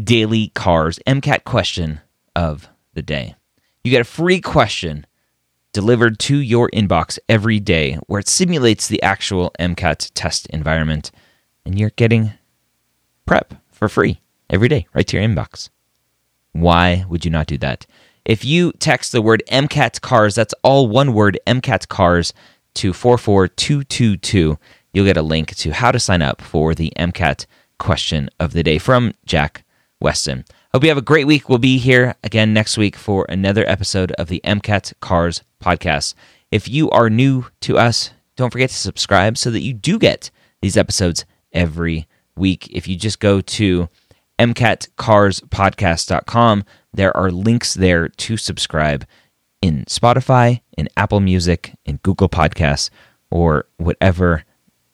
Daily 0.02 0.48
Cars 0.54 0.98
MCAT 1.06 1.44
question 1.44 2.00
of 2.34 2.70
the 2.94 3.02
day. 3.02 3.34
You 3.84 3.90
get 3.90 4.00
a 4.00 4.04
free 4.04 4.40
question 4.40 5.04
delivered 5.72 6.18
to 6.18 6.36
your 6.36 6.68
inbox 6.70 7.18
every 7.28 7.60
day 7.60 7.94
where 8.06 8.20
it 8.20 8.28
simulates 8.28 8.88
the 8.88 9.02
actual 9.02 9.52
MCAT 9.58 10.10
test 10.14 10.46
environment 10.46 11.10
and 11.64 11.78
you're 11.78 11.90
getting 11.90 12.32
prep 13.26 13.54
for 13.70 13.88
free 13.88 14.20
every 14.48 14.68
day 14.68 14.86
right 14.94 15.06
to 15.06 15.16
your 15.16 15.26
inbox. 15.26 15.68
Why 16.52 17.04
would 17.08 17.24
you 17.24 17.30
not 17.30 17.46
do 17.46 17.58
that? 17.58 17.86
If 18.24 18.44
you 18.44 18.72
text 18.72 19.12
the 19.12 19.22
word 19.22 19.42
MCAT 19.50 20.00
cars, 20.00 20.34
that's 20.34 20.54
all 20.62 20.88
one 20.88 21.14
word, 21.14 21.38
MCAT 21.46 21.88
cars, 21.88 22.32
to 22.74 22.92
44222, 22.92 24.58
you'll 24.92 25.04
get 25.04 25.16
a 25.16 25.22
link 25.22 25.54
to 25.56 25.72
how 25.72 25.90
to 25.90 25.98
sign 25.98 26.22
up 26.22 26.40
for 26.40 26.74
the 26.74 26.92
MCAT 26.96 27.46
question 27.78 28.30
of 28.38 28.52
the 28.52 28.62
day 28.62 28.78
from 28.78 29.12
Jack 29.24 29.64
Westin. 30.02 30.46
Hope 30.72 30.84
you 30.84 30.88
have 30.88 30.98
a 30.98 31.02
great 31.02 31.26
week. 31.26 31.48
We'll 31.48 31.58
be 31.58 31.78
here 31.78 32.14
again 32.22 32.52
next 32.52 32.78
week 32.78 32.94
for 32.96 33.26
another 33.28 33.68
episode 33.68 34.12
of 34.12 34.28
the 34.28 34.40
MCAT 34.44 34.92
Cars 35.00 35.42
podcast. 35.60 36.14
If 36.50 36.68
you 36.68 36.90
are 36.90 37.08
new 37.08 37.46
to 37.60 37.78
us, 37.78 38.10
don't 38.36 38.50
forget 38.50 38.70
to 38.70 38.76
subscribe 38.76 39.38
so 39.38 39.50
that 39.50 39.60
you 39.60 39.72
do 39.72 39.98
get 39.98 40.30
these 40.62 40.76
episodes 40.76 41.24
every 41.52 42.06
week. 42.36 42.68
If 42.70 42.86
you 42.88 42.96
just 42.96 43.20
go 43.20 43.40
to 43.40 43.88
mcatcarspodcast.com, 44.38 46.64
there 46.92 47.16
are 47.16 47.30
links 47.30 47.74
there 47.74 48.08
to 48.08 48.36
subscribe 48.36 49.06
in 49.62 49.84
Spotify, 49.84 50.60
in 50.76 50.88
Apple 50.96 51.20
Music, 51.20 51.74
in 51.84 52.00
Google 52.02 52.28
Podcasts, 52.28 52.90
or 53.30 53.66
whatever 53.76 54.44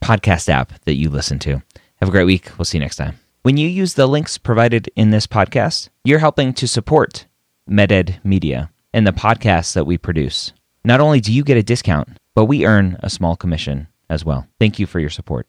podcast 0.03 0.49
app 0.49 0.73
that 0.85 0.95
you 0.95 1.09
listen 1.09 1.39
to. 1.41 1.63
Have 2.01 2.09
a 2.09 2.13
great 2.13 2.25
week. 2.25 2.51
We'll 2.59 2.65
see 2.65 2.79
you 2.79 2.85
next 2.85 2.97
time. 2.97 3.19
When 3.43 3.57
you 3.57 3.69
use 3.69 3.95
the 3.95 4.09
links 4.09 4.39
provided 4.39 4.91
in 4.97 5.11
this 5.11 5.27
podcast, 5.27 5.89
you're 6.05 6.19
helping 6.19 6.53
to 6.55 6.67
support 6.67 7.27
MedEd 7.71 8.25
Media 8.25 8.71
and 8.97 9.07
the 9.07 9.13
podcasts 9.13 9.75
that 9.75 9.85
we 9.85 9.99
produce. 9.99 10.55
Not 10.83 11.01
only 11.01 11.21
do 11.21 11.31
you 11.31 11.45
get 11.45 11.59
a 11.59 11.63
discount, 11.63 12.17
but 12.35 12.47
we 12.47 12.65
earn 12.65 12.97
a 13.01 13.11
small 13.11 13.37
commission 13.37 13.89
as 14.09 14.25
well. 14.25 14.49
Thank 14.59 14.79
you 14.79 14.87
for 14.87 15.01
your 15.01 15.11
support. 15.11 15.47